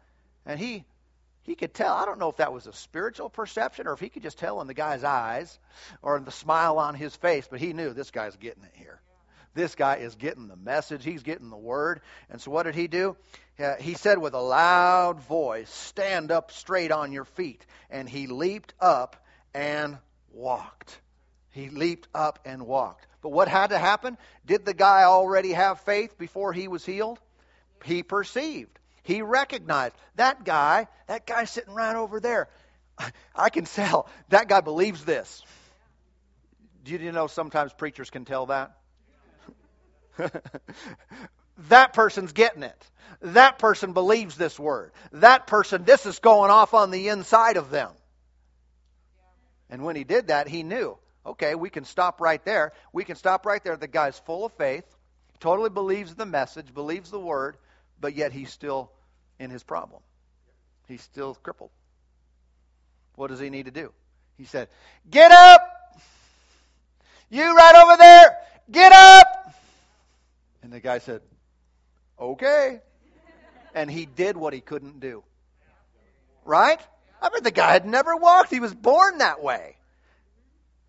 and 0.45 0.60
he 0.60 0.86
he 1.43 1.56
could 1.56 1.73
tell. 1.73 1.93
I 1.93 2.06
don't 2.06 2.19
know 2.19 2.30
if 2.30 2.38
that 2.38 2.52
was 2.52 2.67
a 2.67 2.73
spiritual 2.73 3.30
perception 3.30 3.88
or 3.88 3.93
if 3.93 4.02
he 4.02 4.10
could 4.10 4.23
just 4.23 4.38
tell 4.38 4.60
in 4.60 4.67
the 4.67 4.73
guy's 4.73 5.06
eyes 5.06 5.58
or 6.02 6.17
in 6.17 6.26
the 6.26 6.32
smile 6.32 6.78
on 6.78 6.93
his 6.93 7.15
face, 7.15 7.47
but 7.50 7.62
he 7.62 7.71
knew 7.71 7.93
this 7.93 8.12
guy's 8.12 8.36
getting 8.36 8.63
it 8.63 8.73
here. 8.73 9.00
This 9.57 9.73
guy 9.73 9.95
is 9.95 10.13
getting 10.13 10.47
the 10.47 10.55
message. 10.55 11.03
He's 11.03 11.23
getting 11.23 11.49
the 11.49 11.57
word. 11.57 12.01
And 12.29 12.39
so 12.39 12.51
what 12.51 12.63
did 12.63 12.75
he 12.75 12.87
do? 12.87 13.17
Uh, 13.57 13.73
he 13.77 13.95
said 13.95 14.19
with 14.19 14.35
a 14.35 14.39
loud 14.39 15.19
voice, 15.21 15.67
Stand 15.67 16.31
up 16.31 16.51
straight 16.51 16.91
on 16.91 17.11
your 17.11 17.25
feet. 17.25 17.65
And 17.89 18.07
he 18.07 18.27
leaped 18.27 18.75
up 18.79 19.15
and 19.55 19.97
walked. 20.31 20.99
He 21.49 21.69
leaped 21.69 22.07
up 22.13 22.37
and 22.45 22.67
walked. 22.67 23.07
But 23.23 23.29
what 23.29 23.47
had 23.47 23.71
to 23.71 23.79
happen? 23.79 24.19
Did 24.45 24.63
the 24.63 24.75
guy 24.75 25.05
already 25.05 25.53
have 25.53 25.79
faith 25.81 26.19
before 26.19 26.53
he 26.53 26.67
was 26.67 26.85
healed? 26.85 27.19
He 27.83 28.03
perceived. 28.03 28.77
He 29.01 29.23
recognized 29.23 29.95
that 30.17 30.45
guy, 30.45 30.85
that 31.07 31.25
guy 31.25 31.45
sitting 31.45 31.73
right 31.73 31.95
over 31.95 32.19
there. 32.19 32.47
I 33.35 33.49
can 33.49 33.65
tell 33.65 34.07
that 34.29 34.49
guy 34.49 34.61
believes 34.61 35.03
this. 35.03 35.43
Do 36.83 36.91
you 36.91 37.11
know 37.11 37.25
sometimes 37.25 37.73
preachers 37.73 38.11
can 38.11 38.23
tell 38.23 38.45
that? 38.45 38.77
that 41.69 41.93
person's 41.93 42.34
getting 42.34 42.63
it. 42.63 42.89
That 43.21 43.58
person 43.60 43.93
believes 43.93 44.36
this 44.36 44.60
word. 44.60 44.91
That 45.13 45.47
person, 45.47 45.84
this 45.84 46.06
is 46.06 46.19
going 46.19 46.51
off 46.51 46.73
on 46.73 46.91
the 46.91 47.10
inside 47.10 47.58
of 47.58 47.69
them. 47.69 47.91
And 49.69 49.84
when 49.84 49.95
he 49.95 50.03
did 50.03 50.27
that, 50.27 50.47
he 50.47 50.63
knew, 50.63 50.97
okay, 51.25 51.56
we 51.56 51.69
can 51.69 51.84
stop 51.84 52.21
right 52.21 52.43
there. 52.45 52.73
We 52.93 53.03
can 53.03 53.15
stop 53.15 53.45
right 53.45 53.63
there. 53.63 53.75
The 53.75 53.88
guy's 53.88 54.19
full 54.19 54.45
of 54.45 54.53
faith, 54.53 54.86
totally 55.39 55.69
believes 55.69 56.15
the 56.15 56.25
message, 56.25 56.73
believes 56.73 57.12
the 57.12 57.19
word, 57.19 57.58
but 57.99 58.15
yet 58.15 58.32
he's 58.32 58.51
still 58.51 58.91
in 59.39 59.49
his 59.49 59.63
problem. 59.63 60.01
He's 60.88 61.01
still 61.01 61.36
crippled. 61.36 61.71
What 63.15 63.30
does 63.30 63.39
he 63.39 63.49
need 63.49 63.65
to 63.65 63.71
do? 63.71 63.91
He 64.38 64.45
said, 64.45 64.69
Get 65.10 65.32
up! 65.32 65.62
You 67.30 67.56
right 67.56 67.84
over 67.84 67.97
there! 67.97 68.38
Get 68.71 68.91
up! 68.91 69.53
And 70.67 70.73
the 70.73 70.82
guy 70.82 70.97
said, 70.97 71.21
Okay. 72.19 72.82
And 73.73 73.89
he 73.89 74.06
did 74.06 74.36
what 74.36 74.51
he 74.51 74.60
couldn't 74.60 74.99
do. 74.99 75.23
Right? 76.43 76.82
I 77.21 77.30
mean, 77.30 77.43
the 77.43 77.51
guy 77.51 77.71
had 77.71 77.86
never 77.86 78.17
walked. 78.17 78.49
He 78.49 78.60
was 78.60 78.73
born 78.73 79.19
that 79.19 79.41
way. 79.41 79.77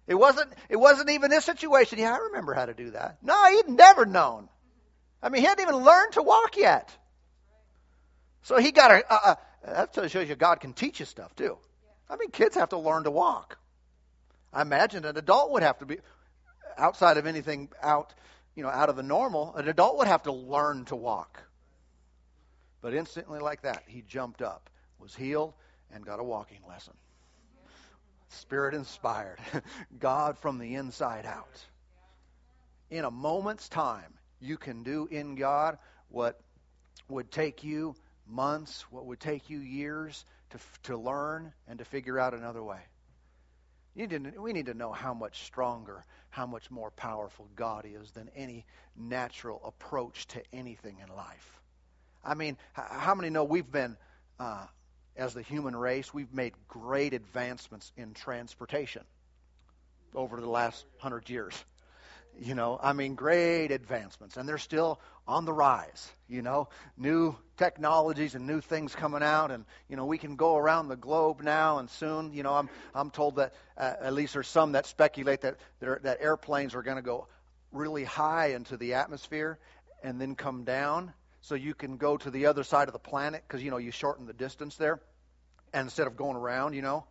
It 0.08 0.16
wasn't, 0.16 0.52
it 0.68 0.74
wasn't 0.74 1.10
even 1.10 1.30
this 1.30 1.44
situation. 1.44 2.00
Yeah, 2.00 2.12
I 2.12 2.18
remember 2.18 2.54
how 2.54 2.66
to 2.66 2.74
do 2.74 2.90
that. 2.90 3.18
No, 3.22 3.36
he'd 3.52 3.68
never 3.68 4.04
known. 4.04 4.48
I 5.22 5.28
mean, 5.28 5.42
he 5.42 5.46
hadn't 5.46 5.62
even 5.62 5.84
learned 5.84 6.14
to 6.14 6.22
walk 6.22 6.56
yet. 6.56 6.92
So 8.42 8.58
he 8.58 8.72
got 8.72 8.90
a, 8.90 9.12
uh, 9.12 9.34
uh, 9.64 9.86
that 9.94 10.10
shows 10.10 10.28
you 10.28 10.34
God 10.34 10.58
can 10.58 10.72
teach 10.72 10.98
you 10.98 11.06
stuff 11.06 11.36
too. 11.36 11.56
I 12.10 12.16
mean, 12.16 12.32
kids 12.32 12.56
have 12.56 12.70
to 12.70 12.78
learn 12.78 13.04
to 13.04 13.12
walk. 13.12 13.58
I 14.52 14.62
imagine 14.62 15.04
an 15.04 15.16
adult 15.16 15.52
would 15.52 15.62
have 15.62 15.78
to 15.78 15.86
be, 15.86 15.98
outside 16.76 17.16
of 17.16 17.26
anything 17.26 17.68
out, 17.80 18.12
you 18.58 18.64
know, 18.64 18.70
out 18.70 18.88
of 18.88 18.96
the 18.96 19.04
normal, 19.04 19.54
an 19.54 19.68
adult 19.68 19.98
would 19.98 20.08
have 20.08 20.24
to 20.24 20.32
learn 20.32 20.84
to 20.86 20.96
walk. 20.96 21.40
But 22.82 22.92
instantly, 22.92 23.38
like 23.38 23.62
that, 23.62 23.84
he 23.86 24.02
jumped 24.02 24.42
up, 24.42 24.68
was 24.98 25.14
healed, 25.14 25.54
and 25.94 26.04
got 26.04 26.18
a 26.18 26.24
walking 26.24 26.58
lesson. 26.68 26.94
Spirit 28.30 28.74
inspired. 28.74 29.38
God 30.00 30.36
from 30.38 30.58
the 30.58 30.74
inside 30.74 31.24
out. 31.24 31.64
In 32.90 33.04
a 33.04 33.12
moment's 33.12 33.68
time, 33.68 34.12
you 34.40 34.56
can 34.56 34.82
do 34.82 35.06
in 35.08 35.36
God 35.36 35.78
what 36.08 36.40
would 37.08 37.30
take 37.30 37.62
you 37.62 37.94
months, 38.26 38.82
what 38.90 39.06
would 39.06 39.20
take 39.20 39.48
you 39.48 39.60
years 39.60 40.24
to, 40.50 40.58
to 40.82 40.96
learn 40.96 41.52
and 41.68 41.78
to 41.78 41.84
figure 41.84 42.18
out 42.18 42.34
another 42.34 42.64
way. 42.64 42.80
To, 43.98 44.32
we 44.38 44.52
need 44.52 44.66
to 44.66 44.74
know 44.74 44.92
how 44.92 45.12
much 45.12 45.44
stronger, 45.44 46.04
how 46.30 46.46
much 46.46 46.70
more 46.70 46.90
powerful 46.92 47.48
God 47.56 47.84
is 47.84 48.12
than 48.12 48.30
any 48.36 48.64
natural 48.96 49.60
approach 49.64 50.26
to 50.28 50.42
anything 50.52 50.98
in 51.02 51.14
life. 51.14 51.60
I 52.24 52.34
mean, 52.34 52.56
how 52.74 53.14
many 53.14 53.30
know 53.30 53.44
we've 53.44 53.70
been 53.70 53.96
uh, 54.38 54.66
as 55.18 55.34
the 55.34 55.42
human 55.42 55.74
race, 55.74 56.14
we've 56.14 56.32
made 56.32 56.54
great 56.68 57.12
advancements 57.12 57.92
in 57.96 58.14
transportation 58.14 59.02
over 60.14 60.40
the 60.40 60.48
last 60.48 60.86
hundred 60.98 61.28
years. 61.28 61.64
You 62.40 62.54
know, 62.54 62.78
I 62.80 62.92
mean, 62.92 63.16
great 63.16 63.72
advancements, 63.72 64.36
and 64.36 64.48
they're 64.48 64.58
still 64.58 65.00
on 65.26 65.44
the 65.44 65.52
rise. 65.52 66.08
You 66.28 66.42
know, 66.42 66.68
new 66.96 67.36
technologies 67.56 68.34
and 68.34 68.46
new 68.46 68.60
things 68.60 68.94
coming 68.94 69.22
out, 69.22 69.50
and 69.50 69.64
you 69.88 69.96
know, 69.96 70.06
we 70.06 70.18
can 70.18 70.36
go 70.36 70.56
around 70.56 70.88
the 70.88 70.96
globe 70.96 71.42
now, 71.42 71.78
and 71.78 71.90
soon, 71.90 72.32
you 72.32 72.44
know, 72.44 72.54
I'm 72.54 72.68
I'm 72.94 73.10
told 73.10 73.36
that 73.36 73.54
uh, 73.76 73.94
at 74.00 74.12
least 74.12 74.34
there's 74.34 74.48
some 74.48 74.72
that 74.72 74.86
speculate 74.86 75.40
that 75.40 75.56
that 75.80 76.18
airplanes 76.20 76.74
are 76.74 76.82
going 76.82 76.96
to 76.96 77.02
go 77.02 77.26
really 77.72 78.04
high 78.04 78.52
into 78.52 78.76
the 78.76 78.94
atmosphere 78.94 79.58
and 80.02 80.20
then 80.20 80.34
come 80.34 80.64
down. 80.64 81.12
So 81.40 81.54
you 81.54 81.74
can 81.74 81.96
go 81.96 82.16
to 82.16 82.30
the 82.30 82.46
other 82.46 82.62
side 82.62 82.88
of 82.88 82.92
the 82.92 82.98
planet 82.98 83.42
because 83.46 83.62
you 83.62 83.70
know 83.70 83.78
you 83.78 83.90
shorten 83.90 84.26
the 84.26 84.32
distance 84.32 84.76
there 84.76 85.00
and 85.72 85.86
instead 85.86 86.06
of 86.06 86.16
going 86.16 86.36
around 86.36 86.74
you 86.74 86.82
know 86.82 87.04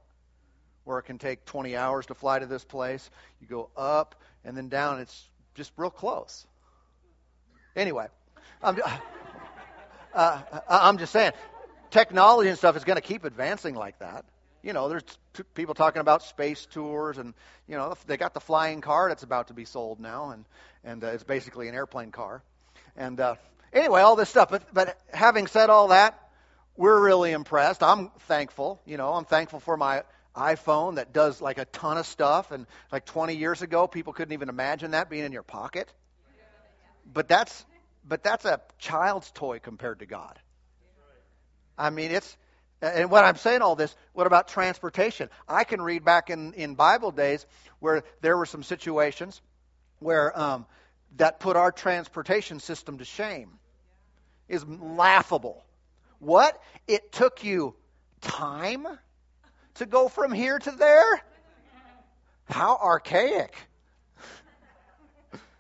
where 0.88 1.00
it 1.00 1.04
can 1.04 1.17
take 1.17 1.45
20 1.45 1.76
hours 1.76 2.06
to 2.08 2.15
fly 2.15 2.39
to 2.39 2.45
this 2.45 2.63
place 2.63 3.10
you 3.41 3.47
go 3.47 3.69
up 3.76 4.15
and 4.45 4.56
then 4.56 4.69
down 4.69 5.00
it's 5.00 5.28
just 5.56 5.71
real 5.78 5.89
close 5.89 6.45
anyway 7.76 8.08
i'm, 8.62 8.80
uh, 10.13 10.41
I'm 10.69 10.97
just 10.97 11.12
saying 11.12 11.34
technology 11.91 12.50
and 12.50 12.58
stuff 12.58 12.76
is 12.76 12.84
going 12.84 12.97
to 12.97 13.02
keep 13.02 13.23
advancing 13.23 13.76
like 13.76 14.00
that 14.00 14.26
you 14.63 14.73
know 14.73 14.89
there's 14.89 15.04
t- 15.34 15.43
people 15.54 15.76
talking 15.76 16.00
about 16.00 16.23
space 16.23 16.65
tours 16.65 17.17
and 17.17 17.34
you 17.67 17.76
know 17.76 17.95
they 18.08 18.17
got 18.17 18.34
the 18.34 18.39
flying 18.39 18.82
car 18.82 19.10
that's 19.10 19.23
about 19.23 19.47
to 19.50 19.54
be 19.54 19.65
sold 19.65 20.00
now 20.00 20.32
and 20.32 20.45
and 20.84 21.04
uh, 21.04 21.08
it's 21.08 21.23
basically 21.23 21.67
an 21.67 21.76
airplane 21.76 22.12
car 22.12 22.41
and 22.95 23.19
uh, 23.19 23.36
Anyway, 23.73 24.02
all 24.02 24.15
this 24.15 24.30
stuff. 24.30 24.50
But, 24.50 24.73
but 24.73 24.97
having 25.13 25.47
said 25.47 25.69
all 25.69 25.89
that, 25.89 26.19
we're 26.76 27.00
really 27.00 27.32
impressed. 27.32 27.84
I'm 27.84 28.10
thankful. 28.21 28.82
You 28.86 28.97
know, 28.97 29.13
I'm 29.13 29.26
thankful 29.26 29.60
for 29.60 29.78
my 29.78 30.04
iPhone 30.38 30.95
that 30.95 31.13
does 31.13 31.41
like 31.41 31.58
a 31.58 31.65
ton 31.65 31.97
of 31.97 32.06
stuff. 32.06 32.52
And 32.52 32.67
like 32.91 33.06
20 33.06 33.36
years 33.36 33.62
ago, 33.62 33.88
people 33.88 34.13
couldn't 34.13 34.34
even 34.34 34.50
imagine 34.50 34.91
that 34.91 35.10
being 35.10 35.26
in 35.26 35.32
your 35.32 35.43
pocket. 35.43 35.91
But 37.12 37.28
that's 37.28 37.65
but 38.08 38.23
that's 38.23 38.45
a 38.45 38.62
child's 38.80 39.30
toy 39.32 39.60
compared 39.60 40.00
to 40.00 40.06
God. 40.06 40.39
I 41.78 41.89
mean, 41.89 42.12
it's 42.12 42.38
and 42.82 43.10
what 43.10 43.26
I'm 43.26 43.38
saying 43.38 43.62
all 43.62 43.76
this, 43.76 43.95
what 44.13 44.28
about 44.28 44.50
transportation? 44.50 45.30
I 45.47 45.63
can 45.63 45.82
read 45.82 46.06
back 46.06 46.30
in, 46.30 46.54
in 46.54 46.76
Bible 46.76 47.12
days 47.12 47.45
where 47.80 48.04
there 48.21 48.38
were 48.38 48.45
some 48.45 48.62
situations 48.62 49.41
where 50.00 50.38
um, 50.39 50.65
that 51.15 51.39
put 51.39 51.56
our 51.56 51.71
transportation 51.71 52.60
system 52.60 53.00
to 53.00 53.06
shame 53.06 53.50
is 54.47 54.63
laughable. 54.65 55.65
What? 56.19 56.62
It 56.88 57.12
took 57.12 57.43
you 57.43 57.76
time 58.21 58.88
to 59.77 59.85
go 59.85 60.07
from 60.07 60.31
here 60.31 60.59
to 60.59 60.71
there? 60.71 61.21
How 62.45 62.77
archaic. 62.77 63.53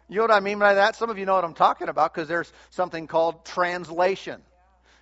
You 0.09 0.17
know 0.17 0.21
what 0.21 0.31
I 0.31 0.39
mean 0.39 0.59
by 0.59 0.75
that? 0.75 0.95
Some 0.95 1.09
of 1.09 1.17
you 1.17 1.25
know 1.25 1.35
what 1.35 1.43
I'm 1.43 1.53
talking 1.53 1.89
about 1.89 2.13
because 2.13 2.29
there's 2.29 2.51
something 2.69 3.07
called 3.07 3.45
translation. 3.45 4.41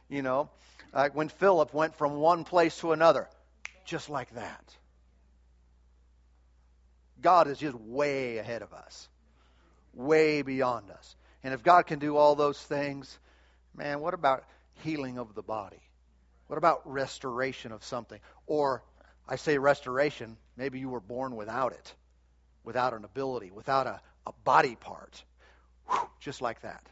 You 0.10 0.22
know, 0.22 0.50
like 0.94 1.16
when 1.16 1.30
Philip 1.30 1.74
went 1.74 1.96
from 1.96 2.16
one 2.16 2.44
place 2.44 2.78
to 2.80 2.92
another, 2.92 3.28
just 3.86 4.10
like 4.10 4.34
that. 4.34 4.76
God 7.22 7.48
is 7.48 7.60
just 7.60 7.76
way 7.76 8.38
ahead 8.38 8.62
of 8.62 8.74
us 8.74 9.08
way 9.96 10.42
beyond 10.42 10.92
us. 10.92 11.16
And 11.44 11.54
if 11.54 11.64
God 11.64 11.88
can 11.88 12.00
do 12.00 12.18
all 12.18 12.36
those 12.36 12.62
things, 12.62 13.18
man, 13.76 14.00
what 14.00 14.14
about 14.14 14.44
healing 14.84 15.18
of 15.18 15.34
the 15.34 15.42
body? 15.42 15.82
What 16.48 16.58
about 16.58 16.82
restoration 16.92 17.72
of 17.72 17.84
something? 17.84 18.20
Or 18.46 18.84
I 19.28 19.38
say 19.38 19.58
restoration, 19.58 20.38
maybe 20.56 20.80
you 20.80 20.90
were 20.90 21.00
born 21.00 21.36
without 21.36 21.74
it, 21.74 21.94
without 22.64 22.94
an 22.94 23.06
ability, 23.06 23.52
without 23.52 23.88
a, 23.88 24.00
a 24.28 24.32
body 24.44 24.76
part. 24.76 25.24
Whew, 25.90 26.10
just 26.20 26.42
like 26.42 26.62
that. 26.62 26.84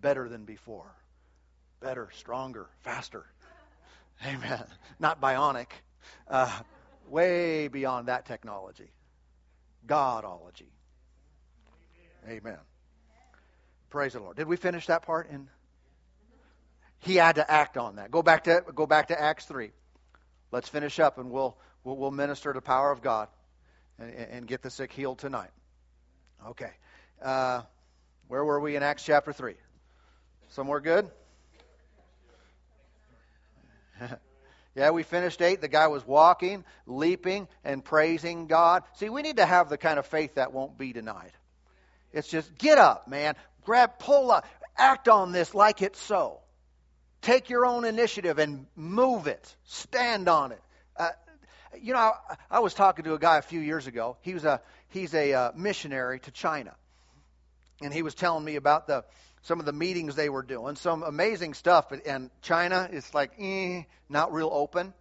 Better 0.00 0.28
than 0.28 0.44
before. 0.44 0.90
Better, 1.80 2.08
stronger, 2.14 2.66
faster. 2.80 3.26
Amen. 4.24 4.64
Not 4.98 5.20
bionic. 5.20 5.68
Uh, 6.26 6.50
way 7.08 7.68
beyond 7.68 8.08
that 8.08 8.26
technology. 8.26 8.90
Godology. 9.86 10.70
Amen. 12.28 12.58
Praise 13.90 14.14
the 14.14 14.20
Lord. 14.20 14.36
Did 14.36 14.48
we 14.48 14.56
finish 14.56 14.86
that 14.86 15.02
part? 15.02 15.30
In 15.30 15.48
he 16.98 17.16
had 17.16 17.36
to 17.36 17.48
act 17.48 17.76
on 17.76 17.96
that. 17.96 18.10
Go 18.10 18.22
back 18.22 18.44
to 18.44 18.64
go 18.74 18.86
back 18.86 19.08
to 19.08 19.20
Acts 19.20 19.44
three. 19.44 19.70
Let's 20.52 20.68
finish 20.68 20.98
up, 21.00 21.18
and 21.18 21.30
we'll 21.30 21.56
we'll, 21.84 21.96
we'll 21.96 22.10
minister 22.10 22.52
the 22.52 22.60
power 22.60 22.90
of 22.90 23.02
God 23.02 23.28
and, 23.98 24.10
and, 24.10 24.46
get 24.46 24.62
the 24.62 24.70
sick 24.70 24.92
healed 24.92 25.18
tonight. 25.18 25.50
Okay. 26.48 26.70
Uh, 27.22 27.62
where 28.28 28.44
were 28.44 28.60
we 28.60 28.76
in 28.76 28.82
Acts 28.82 29.04
chapter 29.04 29.32
three? 29.32 29.54
Somewhere 30.50 30.80
good. 30.80 31.10
yeah, 34.74 34.90
we 34.90 35.02
finished 35.02 35.40
eight. 35.42 35.60
The 35.60 35.68
guy 35.68 35.88
was 35.88 36.06
walking, 36.06 36.64
leaping, 36.86 37.48
and 37.64 37.84
praising 37.84 38.46
God. 38.46 38.82
See, 38.94 39.08
we 39.08 39.22
need 39.22 39.38
to 39.38 39.46
have 39.46 39.68
the 39.68 39.78
kind 39.78 39.98
of 39.98 40.06
faith 40.06 40.34
that 40.34 40.52
won't 40.52 40.76
be 40.78 40.92
denied. 40.92 41.32
It's 42.12 42.28
just 42.28 42.56
get 42.56 42.78
up, 42.78 43.08
man. 43.08 43.34
Grab, 43.64 43.98
pull 43.98 44.30
up, 44.30 44.46
act 44.76 45.08
on 45.08 45.32
this 45.32 45.54
like 45.54 45.82
it's 45.82 46.00
so. 46.00 46.40
Take 47.26 47.50
your 47.50 47.66
own 47.66 47.84
initiative 47.84 48.38
and 48.38 48.66
move 48.76 49.26
it. 49.26 49.56
Stand 49.64 50.28
on 50.28 50.52
it. 50.52 50.62
Uh, 50.96 51.08
you 51.82 51.92
know, 51.92 51.98
I, 51.98 52.12
I, 52.48 52.60
was 52.60 52.72
talking 52.72 53.04
to 53.06 53.14
a 53.14 53.18
guy 53.18 53.38
a 53.38 53.42
few 53.42 53.58
years 53.58 53.88
ago. 53.88 54.16
He 54.20 54.32
was 54.32 54.44
a 54.44 54.60
he's 54.90 55.12
a 55.12 55.32
uh, 55.34 55.52
missionary 55.56 56.20
to 56.20 56.30
China, 56.30 56.72
and 57.82 57.92
he 57.92 58.02
was 58.02 58.14
telling 58.14 58.44
me 58.44 58.54
about 58.54 58.86
the 58.86 59.04
some 59.42 59.58
of 59.58 59.66
the 59.66 59.72
meetings 59.72 60.14
they 60.14 60.28
were 60.28 60.44
doing, 60.44 60.76
some 60.76 61.02
amazing 61.02 61.54
stuff. 61.54 61.90
And 61.90 62.30
China 62.42 62.88
is 62.92 63.12
like 63.12 63.32
eh, 63.40 63.82
not 64.08 64.32
real 64.32 64.50
open 64.52 64.94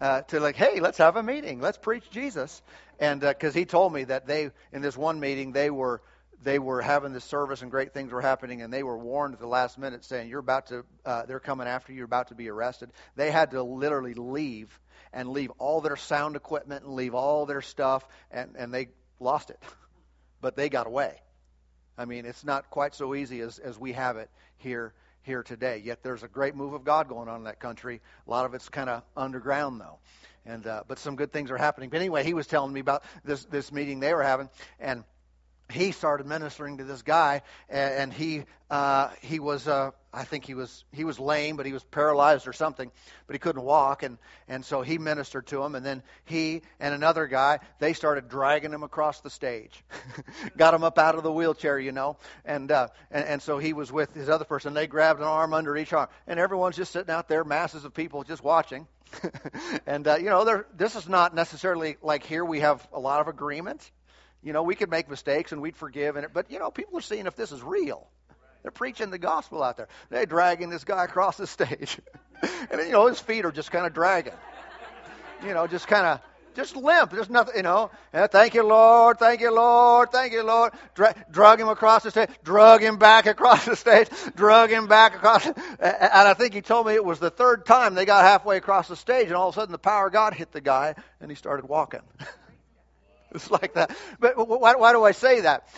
uh, 0.00 0.22
to 0.22 0.40
like, 0.40 0.56
hey, 0.56 0.80
let's 0.80 0.96
have 0.96 1.16
a 1.16 1.22
meeting, 1.22 1.60
let's 1.60 1.76
preach 1.76 2.08
Jesus 2.08 2.62
and 2.98 3.20
because 3.20 3.54
uh, 3.54 3.58
he 3.58 3.64
told 3.66 3.92
me 3.92 4.04
that 4.04 4.26
they 4.26 4.50
in 4.72 4.80
this 4.82 4.96
one 4.96 5.20
meeting 5.20 5.52
they 5.52 5.68
were 5.68 6.00
they 6.42 6.58
were 6.58 6.80
having 6.80 7.12
this 7.12 7.24
service 7.24 7.62
and 7.62 7.70
great 7.70 7.92
things 7.92 8.12
were 8.12 8.20
happening 8.20 8.62
and 8.62 8.72
they 8.72 8.82
were 8.82 8.96
warned 8.96 9.34
at 9.34 9.40
the 9.40 9.46
last 9.46 9.78
minute 9.78 10.04
saying 10.04 10.28
you're 10.28 10.38
about 10.38 10.66
to 10.68 10.84
uh, 11.04 11.26
they're 11.26 11.40
coming 11.40 11.66
after 11.66 11.92
you. 11.92 11.98
You're 11.98 12.04
about 12.04 12.28
to 12.28 12.34
be 12.34 12.48
arrested. 12.48 12.90
They 13.16 13.30
had 13.30 13.50
to 13.52 13.62
literally 13.62 14.14
leave 14.14 14.78
and 15.12 15.30
leave 15.30 15.50
all 15.58 15.80
their 15.80 15.96
sound 15.96 16.36
equipment 16.36 16.84
and 16.84 16.94
leave 16.94 17.14
all 17.14 17.46
their 17.46 17.62
stuff 17.62 18.06
and 18.30 18.54
and 18.56 18.72
they 18.72 18.88
lost 19.20 19.50
it. 19.50 19.62
But 20.40 20.54
they 20.54 20.68
got 20.68 20.86
away. 20.86 21.20
I 21.96 22.04
mean 22.04 22.24
it's 22.24 22.44
not 22.44 22.70
quite 22.70 22.94
so 22.94 23.16
easy 23.16 23.40
as 23.40 23.58
as 23.58 23.76
we 23.76 23.92
have 23.94 24.16
it 24.16 24.30
here 24.58 24.92
here 25.22 25.42
today. 25.42 25.82
Yet 25.84 26.04
there's 26.04 26.22
a 26.22 26.28
great 26.28 26.54
move 26.54 26.74
of 26.74 26.84
god 26.84 27.08
going 27.08 27.28
on 27.28 27.38
in 27.38 27.44
that 27.44 27.58
country. 27.58 28.00
A 28.26 28.30
lot 28.30 28.44
of 28.44 28.54
it's 28.54 28.68
kind 28.68 28.88
of 28.88 29.02
underground 29.16 29.80
though. 29.80 29.98
And 30.46 30.64
uh, 30.64 30.84
but 30.86 31.00
some 31.00 31.16
good 31.16 31.32
things 31.32 31.50
are 31.50 31.58
happening. 31.58 31.90
But 31.90 31.96
anyway, 31.96 32.22
he 32.22 32.34
was 32.34 32.46
telling 32.46 32.72
me 32.72 32.78
about 32.78 33.02
this 33.24 33.44
this 33.46 33.72
meeting 33.72 33.98
they 33.98 34.14
were 34.14 34.22
having, 34.22 34.48
and 34.78 35.02
he 35.70 35.92
started 35.92 36.26
ministering 36.26 36.78
to 36.78 36.84
this 36.84 37.02
guy, 37.02 37.42
and, 37.68 38.12
he 38.12 38.44
uh, 38.70 39.10
he 39.20 39.38
was 39.38 39.68
uh, 39.68 39.90
I 40.12 40.24
think 40.24 40.44
he 40.44 40.54
was 40.54 40.84
he 40.92 41.04
was 41.04 41.20
lame, 41.20 41.56
but 41.56 41.66
he 41.66 41.72
was 41.72 41.84
paralyzed 41.84 42.48
or 42.48 42.52
something, 42.52 42.90
but 43.26 43.34
he 43.34 43.38
couldn't 43.38 43.62
walk, 43.62 44.02
and 44.02 44.18
and 44.48 44.64
so 44.64 44.82
he 44.82 44.98
ministered 44.98 45.46
to 45.48 45.62
him, 45.62 45.74
and 45.74 45.84
then 45.84 46.02
he 46.24 46.62
and 46.80 46.94
another 46.94 47.26
guy 47.26 47.60
they 47.78 47.92
started 47.92 48.28
dragging 48.28 48.72
him 48.72 48.82
across 48.82 49.20
the 49.20 49.30
stage, 49.30 49.84
got 50.56 50.74
him 50.74 50.84
up 50.84 50.98
out 50.98 51.14
of 51.14 51.22
the 51.22 51.32
wheelchair, 51.32 51.78
you 51.78 51.92
know, 51.92 52.16
and 52.44 52.70
uh, 52.70 52.88
and 53.10 53.24
and 53.26 53.42
so 53.42 53.58
he 53.58 53.74
was 53.74 53.92
with 53.92 54.14
his 54.14 54.28
other 54.28 54.44
person. 54.44 54.74
They 54.74 54.86
grabbed 54.86 55.20
an 55.20 55.26
arm 55.26 55.52
under 55.52 55.76
each 55.76 55.92
arm, 55.92 56.08
and 56.26 56.40
everyone's 56.40 56.76
just 56.76 56.92
sitting 56.92 57.10
out 57.10 57.28
there, 57.28 57.44
masses 57.44 57.84
of 57.84 57.92
people 57.92 58.24
just 58.24 58.42
watching. 58.42 58.86
and 59.86 60.06
uh, 60.08 60.16
you 60.16 60.30
know, 60.30 60.64
this 60.76 60.96
is 60.96 61.08
not 61.08 61.34
necessarily 61.34 61.96
like 62.02 62.24
here 62.24 62.44
we 62.44 62.60
have 62.60 62.86
a 62.92 63.00
lot 63.00 63.20
of 63.20 63.28
agreement 63.28 63.90
you 64.42 64.52
know, 64.52 64.62
we 64.62 64.74
could 64.74 64.90
make 64.90 65.08
mistakes 65.08 65.52
and 65.52 65.60
we'd 65.60 65.76
forgive, 65.76 66.16
and 66.16 66.24
it, 66.24 66.30
but 66.32 66.50
you 66.50 66.58
know, 66.58 66.70
people 66.70 66.98
are 66.98 67.02
seeing 67.02 67.26
if 67.26 67.36
this 67.36 67.52
is 67.52 67.62
real. 67.62 68.08
They're 68.62 68.72
preaching 68.72 69.10
the 69.10 69.18
gospel 69.18 69.62
out 69.62 69.76
there. 69.76 69.88
They're 70.10 70.26
dragging 70.26 70.68
this 70.68 70.84
guy 70.84 71.04
across 71.04 71.36
the 71.36 71.46
stage, 71.46 71.98
and 72.70 72.80
you 72.80 72.92
know 72.92 73.06
his 73.06 73.20
feet 73.20 73.44
are 73.44 73.52
just 73.52 73.70
kind 73.70 73.86
of 73.86 73.94
dragging. 73.94 74.34
You 75.44 75.54
know, 75.54 75.66
just 75.66 75.86
kind 75.86 76.06
of 76.06 76.20
just 76.58 76.74
limp. 76.74 77.12
There's 77.12 77.30
nothing, 77.30 77.56
you 77.56 77.62
know. 77.62 77.90
And 78.12 78.28
thank 78.30 78.54
you, 78.54 78.64
Lord. 78.64 79.18
Thank 79.18 79.40
you, 79.40 79.54
Lord. 79.54 80.10
Thank 80.10 80.32
you, 80.32 80.42
Lord. 80.42 80.72
Dra- 80.94 81.14
drug 81.30 81.60
him 81.60 81.68
across 81.68 82.02
the 82.02 82.10
stage. 82.10 82.30
Drug 82.42 82.82
him 82.82 82.96
back 82.96 83.26
across 83.26 83.64
the 83.64 83.76
stage. 83.76 84.08
Drug 84.34 84.70
him 84.70 84.88
back 84.88 85.14
across. 85.14 85.46
And 85.46 85.56
I 85.78 86.34
think 86.34 86.54
he 86.54 86.60
told 86.60 86.88
me 86.88 86.94
it 86.94 87.04
was 87.04 87.20
the 87.20 87.30
third 87.30 87.64
time 87.64 87.94
they 87.94 88.04
got 88.04 88.24
halfway 88.24 88.56
across 88.56 88.88
the 88.88 88.96
stage, 88.96 89.28
and 89.28 89.36
all 89.36 89.48
of 89.48 89.54
a 89.54 89.60
sudden 89.60 89.72
the 89.72 89.78
power 89.78 90.08
of 90.08 90.12
God 90.12 90.34
hit 90.34 90.50
the 90.50 90.60
guy, 90.60 90.96
and 91.20 91.30
he 91.30 91.36
started 91.36 91.68
walking. 91.68 92.00
it's 93.34 93.50
like 93.50 93.74
that. 93.74 93.96
But 94.18 94.34
why, 94.36 94.76
why 94.76 94.92
do 94.92 95.04
I 95.04 95.12
say 95.12 95.42
that? 95.42 95.68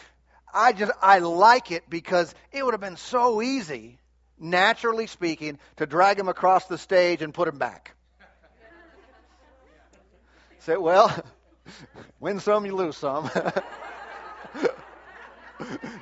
I 0.52 0.72
just 0.72 0.92
I 1.00 1.18
like 1.18 1.70
it 1.70 1.88
because 1.88 2.34
it 2.52 2.64
would 2.64 2.74
have 2.74 2.80
been 2.80 2.96
so 2.96 3.42
easy, 3.42 3.98
naturally 4.38 5.06
speaking, 5.06 5.58
to 5.76 5.86
drag 5.86 6.18
him 6.18 6.28
across 6.28 6.66
the 6.66 6.78
stage 6.78 7.22
and 7.22 7.32
put 7.32 7.48
him 7.48 7.58
back. 7.58 7.94
Say, 10.60 10.76
well, 10.76 11.24
win 12.20 12.40
some, 12.40 12.66
you 12.66 12.74
lose 12.74 12.96
some. 12.96 13.30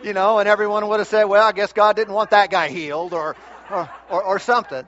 you 0.02 0.12
know, 0.12 0.38
and 0.38 0.48
everyone 0.48 0.86
would 0.88 1.00
have 1.00 1.08
said, 1.08 1.24
well, 1.24 1.46
I 1.46 1.52
guess 1.52 1.72
God 1.72 1.96
didn't 1.96 2.14
want 2.14 2.30
that 2.30 2.50
guy 2.50 2.68
healed 2.68 3.12
or, 3.12 3.36
or, 3.70 3.90
or, 4.08 4.22
or 4.22 4.38
something. 4.38 4.86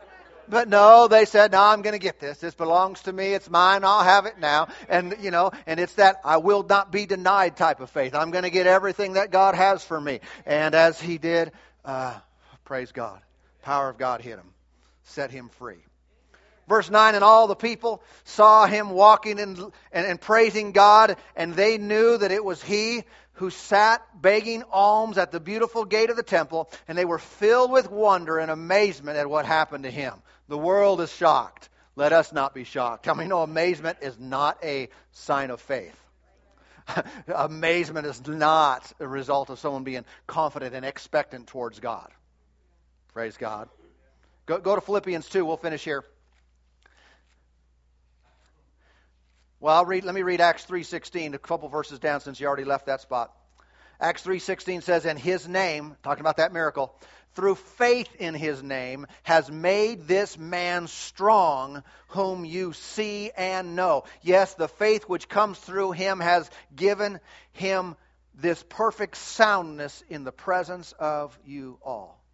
But 0.51 0.69
no, 0.69 1.09
they 1.09 1.25
said, 1.25 1.53
no, 1.53 1.63
I'm 1.63 1.83
going 1.83 1.93
to 1.93 1.99
get 1.99 2.21
this. 2.21 2.39
This 2.39 2.55
belongs 2.55 3.03
to 3.03 3.13
me. 3.13 3.33
It's 3.35 3.49
mine. 3.49 3.85
I'll 3.85 4.03
have 4.03 4.27
it 4.27 4.39
now. 4.39 4.69
And, 4.89 5.17
you 5.21 5.31
know, 5.31 5.53
and 5.67 5.79
it's 5.81 5.95
that 5.95 6.21
I 6.25 6.39
will 6.39 6.63
not 6.63 6.91
be 6.91 7.07
denied 7.07 7.57
type 7.57 7.81
of 7.81 7.91
faith. 7.91 8.15
I'm 8.15 8.31
going 8.31 8.45
to 8.45 8.51
get 8.51 8.67
everything 8.67 9.15
that 9.15 9.31
God 9.31 9.55
has 9.55 9.85
for 9.85 10.01
me. 10.01 10.21
And 10.45 10.75
as 10.75 11.01
he 11.01 11.19
did, 11.19 11.53
uh, 11.85 12.19
praise 12.65 12.93
God. 12.93 13.21
Power 13.63 13.91
of 13.91 13.99
God 13.99 14.21
hit 14.23 14.39
him, 14.39 14.53
set 15.05 15.31
him 15.31 15.51
free. 15.59 15.79
Verse 16.71 16.89
9, 16.89 17.17
and 17.17 17.25
all 17.25 17.49
the 17.49 17.57
people 17.57 18.01
saw 18.23 18.65
him 18.65 18.91
walking 18.91 19.41
and, 19.41 19.59
and, 19.91 20.07
and 20.07 20.21
praising 20.21 20.71
God, 20.71 21.17
and 21.35 21.53
they 21.53 21.79
knew 21.79 22.17
that 22.17 22.31
it 22.31 22.45
was 22.45 22.63
he 22.63 23.03
who 23.33 23.51
sat 23.51 24.01
begging 24.23 24.63
alms 24.71 25.19
at 25.19 25.33
the 25.33 25.41
beautiful 25.41 25.85
gate 25.85 26.11
of 26.11 26.17
the 26.17 26.23
temple, 26.23 26.71
and 26.87 26.97
they 26.97 27.05
were 27.05 27.19
filled 27.19 27.73
with 27.73 27.91
wonder 27.91 28.39
and 28.39 28.53
amazement 28.53 29.19
at 29.19 29.29
what 29.29 29.47
happened 29.47 29.83
to 29.83 29.91
him. 29.91 30.15
The 30.47 30.57
world 30.57 31.01
is 31.01 31.13
shocked. 31.13 31.69
Let 31.97 32.13
us 32.13 32.33
not 32.33 32.55
be 32.55 32.63
shocked. 32.63 33.09
I 33.09 33.15
mean, 33.15 33.31
no, 33.31 33.43
amazement 33.43 33.99
is 34.01 34.17
not 34.21 34.57
a 34.63 34.91
sign 35.11 35.51
of 35.51 35.61
faith. 35.61 36.01
amazement 37.35 38.07
is 38.07 38.25
not 38.29 38.93
a 39.01 39.09
result 39.09 39.51
of 39.51 39.59
someone 39.59 39.83
being 39.83 40.05
confident 40.29 40.73
and 40.73 40.85
expectant 40.85 41.49
towards 41.49 41.81
God. 41.81 42.13
Praise 43.13 43.37
God. 43.37 43.69
Go, 44.47 44.59
go 44.59 44.77
to 44.77 44.81
Philippians 44.81 45.29
2. 45.29 45.45
We'll 45.45 45.57
finish 45.57 45.83
here. 45.83 46.05
Well, 49.63 49.77
I'll 49.77 49.85
read, 49.85 50.05
let 50.05 50.15
me 50.15 50.23
read 50.23 50.41
Acts 50.41 50.65
3.16, 50.65 51.35
a 51.35 51.39
couple 51.39 51.69
verses 51.69 51.99
down 51.99 52.21
since 52.21 52.41
you 52.41 52.47
already 52.47 52.65
left 52.65 52.87
that 52.87 53.03
spot. 53.03 53.31
Acts 54.01 54.25
3.16 54.25 54.83
says, 54.83 55.05
And 55.05 55.19
his 55.19 55.47
name, 55.47 55.97
talking 56.03 56.23
about 56.23 56.39
that 56.39 56.55
miracle, 56.55 56.95
through 57.35 57.57
faith 57.57 58.09
in 58.17 58.33
his 58.33 58.63
name, 58.63 59.07
has 59.23 59.51
made 59.51 60.09
this 60.09 60.39
man 60.39 60.87
strong, 60.87 61.83
whom 62.09 62.47
you 62.47 62.73
see 62.73 63.33
and 63.37 63.77
know. 63.77 64.05
Yes, 64.23 64.55
the 64.55 64.67
faith 64.67 65.05
which 65.05 65.29
comes 65.29 65.59
through 65.59 65.93
him 65.93 66.21
has 66.21 66.51
given 66.75 67.21
him 67.53 67.97
this 68.35 68.65
perfect 68.67 69.19
soundness 69.19 70.03
in 70.09 70.25
the 70.25 70.33
presence 70.33 70.93
of 70.99 71.39
you 71.45 71.79
all. 71.83 72.25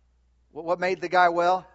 What 0.52 0.78
made 0.78 1.00
the 1.00 1.08
guy 1.08 1.30
well? 1.30 1.66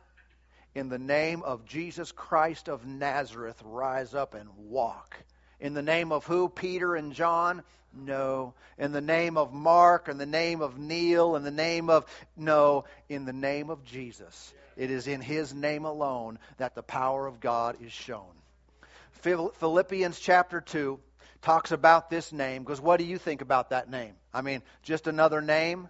In 0.74 0.88
the 0.88 0.98
name 0.98 1.44
of 1.44 1.66
Jesus 1.66 2.14
Christ 2.14 2.70
of 2.70 2.86
Nazareth, 2.86 3.62
rise 3.66 4.16
up 4.16 4.34
and 4.34 4.48
walk. 4.56 5.18
In 5.62 5.76
the 5.76 5.82
name 5.82 6.12
of 6.12 6.26
who? 6.26 6.50
Peter 6.50 6.96
and 6.96 7.14
John? 7.14 7.64
No. 7.94 8.54
In 8.78 8.92
the 8.92 9.02
name 9.02 9.38
of 9.38 9.54
Mark, 9.54 10.10
in 10.10 10.18
the 10.18 10.26
name 10.26 10.62
of 10.62 10.78
Neil, 10.78 11.36
in 11.36 11.44
the 11.44 11.52
name 11.52 11.90
of. 11.90 12.06
No. 12.36 12.86
In 13.08 13.26
the 13.26 13.34
name 13.34 13.70
of 13.70 13.86
Jesus. 13.86 14.54
It 14.76 14.90
is 14.90 15.08
in 15.08 15.22
his 15.22 15.54
name 15.54 15.86
alone 15.86 16.40
that 16.58 16.74
the 16.74 16.82
power 16.82 17.28
of 17.28 17.40
God 17.40 17.78
is 17.82 17.92
shown. 17.92 18.34
Philippians 19.12 20.20
chapter 20.20 20.62
2 20.62 21.00
talks 21.42 21.72
about 21.72 22.10
this 22.10 22.32
name 22.32 22.64
because 22.64 22.82
what 22.82 22.98
do 22.98 23.06
you 23.06 23.20
think 23.20 23.42
about 23.42 23.70
that 23.70 23.90
name? 23.90 24.16
I 24.34 24.42
mean, 24.42 24.64
just 24.82 25.06
another 25.06 25.42
name 25.42 25.90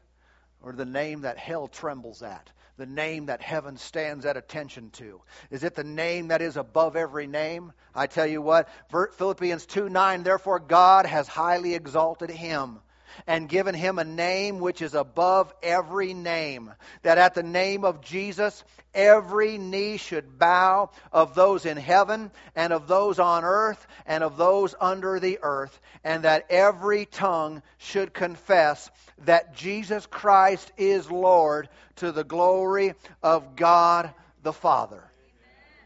or 0.62 0.74
the 0.74 0.86
name 0.86 1.22
that 1.22 1.38
hell 1.38 1.68
trembles 1.68 2.24
at? 2.24 2.50
The 2.82 2.88
name 2.88 3.28
that 3.28 3.44
heaven 3.44 3.78
stands 3.78 4.26
at 4.26 4.38
attention 4.38 4.90
to? 4.90 5.22
Is 5.52 5.64
it 5.64 5.76
the 5.76 5.84
name 5.84 6.30
that 6.30 6.42
is 6.42 6.58
above 6.58 6.96
every 6.96 7.28
name? 7.28 7.74
I 7.94 8.08
tell 8.08 8.26
you 8.26 8.42
what, 8.42 8.70
Philippians 8.90 9.68
2 9.68 9.88
9, 9.88 10.24
therefore 10.24 10.58
God 10.58 11.06
has 11.06 11.28
highly 11.28 11.76
exalted 11.76 12.32
him 12.32 12.80
and 13.28 13.50
given 13.50 13.76
him 13.76 14.00
a 14.00 14.04
name 14.04 14.60
which 14.60 14.82
is 14.82 14.94
above 14.94 15.54
every 15.62 16.14
name, 16.14 16.72
that 17.04 17.18
at 17.18 17.34
the 17.34 17.44
name 17.44 17.84
of 17.86 18.02
Jesus 18.02 18.64
every 18.94 19.58
knee 19.58 19.98
should 19.98 20.38
bow 20.38 20.90
of 21.12 21.36
those 21.36 21.66
in 21.66 21.78
heaven 21.78 22.32
and 22.56 22.74
of 22.74 22.88
those 22.88 23.20
on 23.20 23.44
earth 23.44 23.86
and 24.06 24.24
of 24.24 24.38
those 24.38 24.76
under 24.80 25.20
the 25.20 25.40
earth, 25.42 25.80
and 26.04 26.24
that 26.24 26.46
every 26.50 27.06
tongue 27.06 27.62
should 27.78 28.14
confess 28.14 28.90
that 29.26 29.56
Jesus 29.56 30.06
Christ 30.06 30.72
is 30.78 31.10
Lord 31.10 31.70
to 31.98 32.12
the 32.12 32.24
glory 32.24 32.94
of 33.22 33.56
God 33.56 34.14
the 34.44 34.54
Father. 34.54 35.04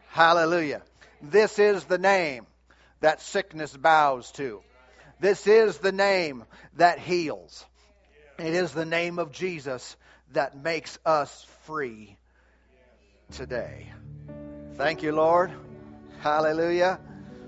Hallelujah. 0.09 0.81
This 1.21 1.59
is 1.59 1.83
the 1.85 1.97
name 1.97 2.45
that 3.01 3.21
sickness 3.21 3.75
bows 3.75 4.31
to. 4.33 4.61
This 5.19 5.47
is 5.47 5.78
the 5.78 5.91
name 5.91 6.43
that 6.75 6.99
heals. 6.99 7.65
It 8.38 8.54
is 8.54 8.73
the 8.73 8.86
name 8.86 9.17
of 9.17 9.32
Jesus 9.32 9.95
that 10.34 10.62
makes 10.62 10.99
us 11.06 11.45
free 11.63 12.17
today. 13.32 13.91
Thank 14.75 15.04
you, 15.04 15.13
Lord. 15.13 15.51
Hallelujah. 16.19 16.99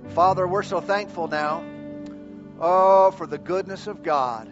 Father, 0.10 0.48
we're 0.48 0.64
so 0.64 0.80
thankful 0.80 1.28
now. 1.28 1.64
Oh, 2.60 3.12
for 3.12 3.28
the 3.28 3.38
goodness 3.38 3.88
of 3.88 4.02
God. 4.02 4.50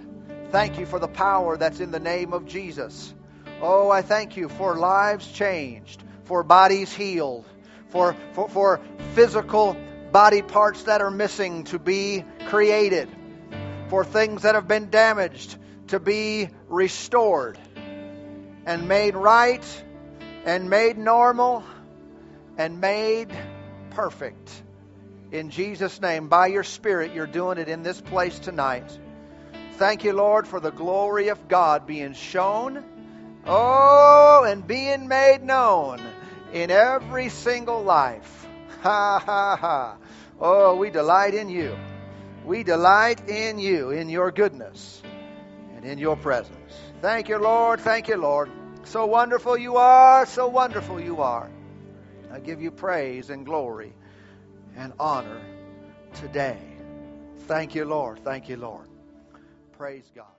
Thank 0.51 0.77
you 0.77 0.85
for 0.85 0.99
the 0.99 1.07
power 1.07 1.57
that's 1.57 1.79
in 1.79 1.91
the 1.91 1.99
name 1.99 2.33
of 2.33 2.45
Jesus. 2.45 3.13
Oh, 3.61 3.89
I 3.89 4.01
thank 4.01 4.35
you 4.35 4.49
for 4.49 4.75
lives 4.75 5.31
changed, 5.31 6.03
for 6.25 6.43
bodies 6.43 6.93
healed, 6.93 7.45
for, 7.89 8.15
for, 8.33 8.49
for 8.49 8.81
physical 9.13 9.77
body 10.15 10.41
parts 10.41 10.83
that 10.83 11.01
are 11.01 11.11
missing 11.11 11.65
to 11.65 11.77
be 11.77 12.23
created, 12.47 13.09
for 13.89 14.05
things 14.05 14.43
that 14.43 14.55
have 14.55 14.65
been 14.65 14.89
damaged 14.89 15.57
to 15.87 15.99
be 15.99 16.47
restored 16.69 17.59
and 18.65 18.87
made 18.87 19.13
right 19.13 19.83
and 20.45 20.69
made 20.69 20.97
normal 20.97 21.65
and 22.57 22.79
made 22.79 23.27
perfect. 23.89 24.49
In 25.33 25.49
Jesus' 25.49 25.99
name, 25.99 26.29
by 26.29 26.47
your 26.47 26.63
Spirit, 26.63 27.13
you're 27.13 27.27
doing 27.27 27.57
it 27.57 27.67
in 27.67 27.83
this 27.83 27.99
place 27.99 28.39
tonight. 28.39 28.97
Thank 29.73 30.05
you, 30.05 30.13
Lord, 30.13 30.47
for 30.47 30.61
the 30.61 30.71
glory 30.71 31.27
of 31.27 31.49
God 31.49 31.85
being 31.85 32.13
shown, 32.13 32.85
oh, 33.45 34.45
and 34.47 34.65
being 34.65 35.09
made 35.09 35.43
known 35.43 35.99
in 36.53 36.71
every 36.71 37.27
single 37.27 37.83
life. 37.83 38.47
Ha, 38.81 39.19
ha, 39.19 39.57
ha. 39.57 39.97
Oh, 40.39 40.75
we 40.75 40.89
delight 40.89 41.33
in 41.33 41.49
you. 41.49 41.77
We 42.45 42.63
delight 42.63 43.29
in 43.29 43.57
you, 43.57 43.91
in 43.91 44.09
your 44.09 44.31
goodness, 44.31 45.01
and 45.75 45.85
in 45.85 45.97
your 45.97 46.15
presence. 46.15 46.75
Thank 47.01 47.29
you, 47.29 47.37
Lord. 47.39 47.79
Thank 47.79 48.07
you, 48.07 48.17
Lord. 48.17 48.51
So 48.83 49.05
wonderful 49.05 49.57
you 49.57 49.77
are. 49.77 50.25
So 50.25 50.47
wonderful 50.47 50.99
you 50.99 51.21
are. 51.21 51.49
I 52.31 52.39
give 52.39 52.61
you 52.61 52.69
praise 52.69 53.29
and 53.29 53.45
glory 53.45 53.93
and 54.75 54.93
honor 54.99 55.41
today. 56.13 56.59
Thank 57.47 57.73
you, 57.75 57.85
Lord. 57.85 58.19
Thank 58.19 58.49
you, 58.49 58.57
Lord. 58.57 58.87
Praise 59.77 60.09
God. 60.15 60.34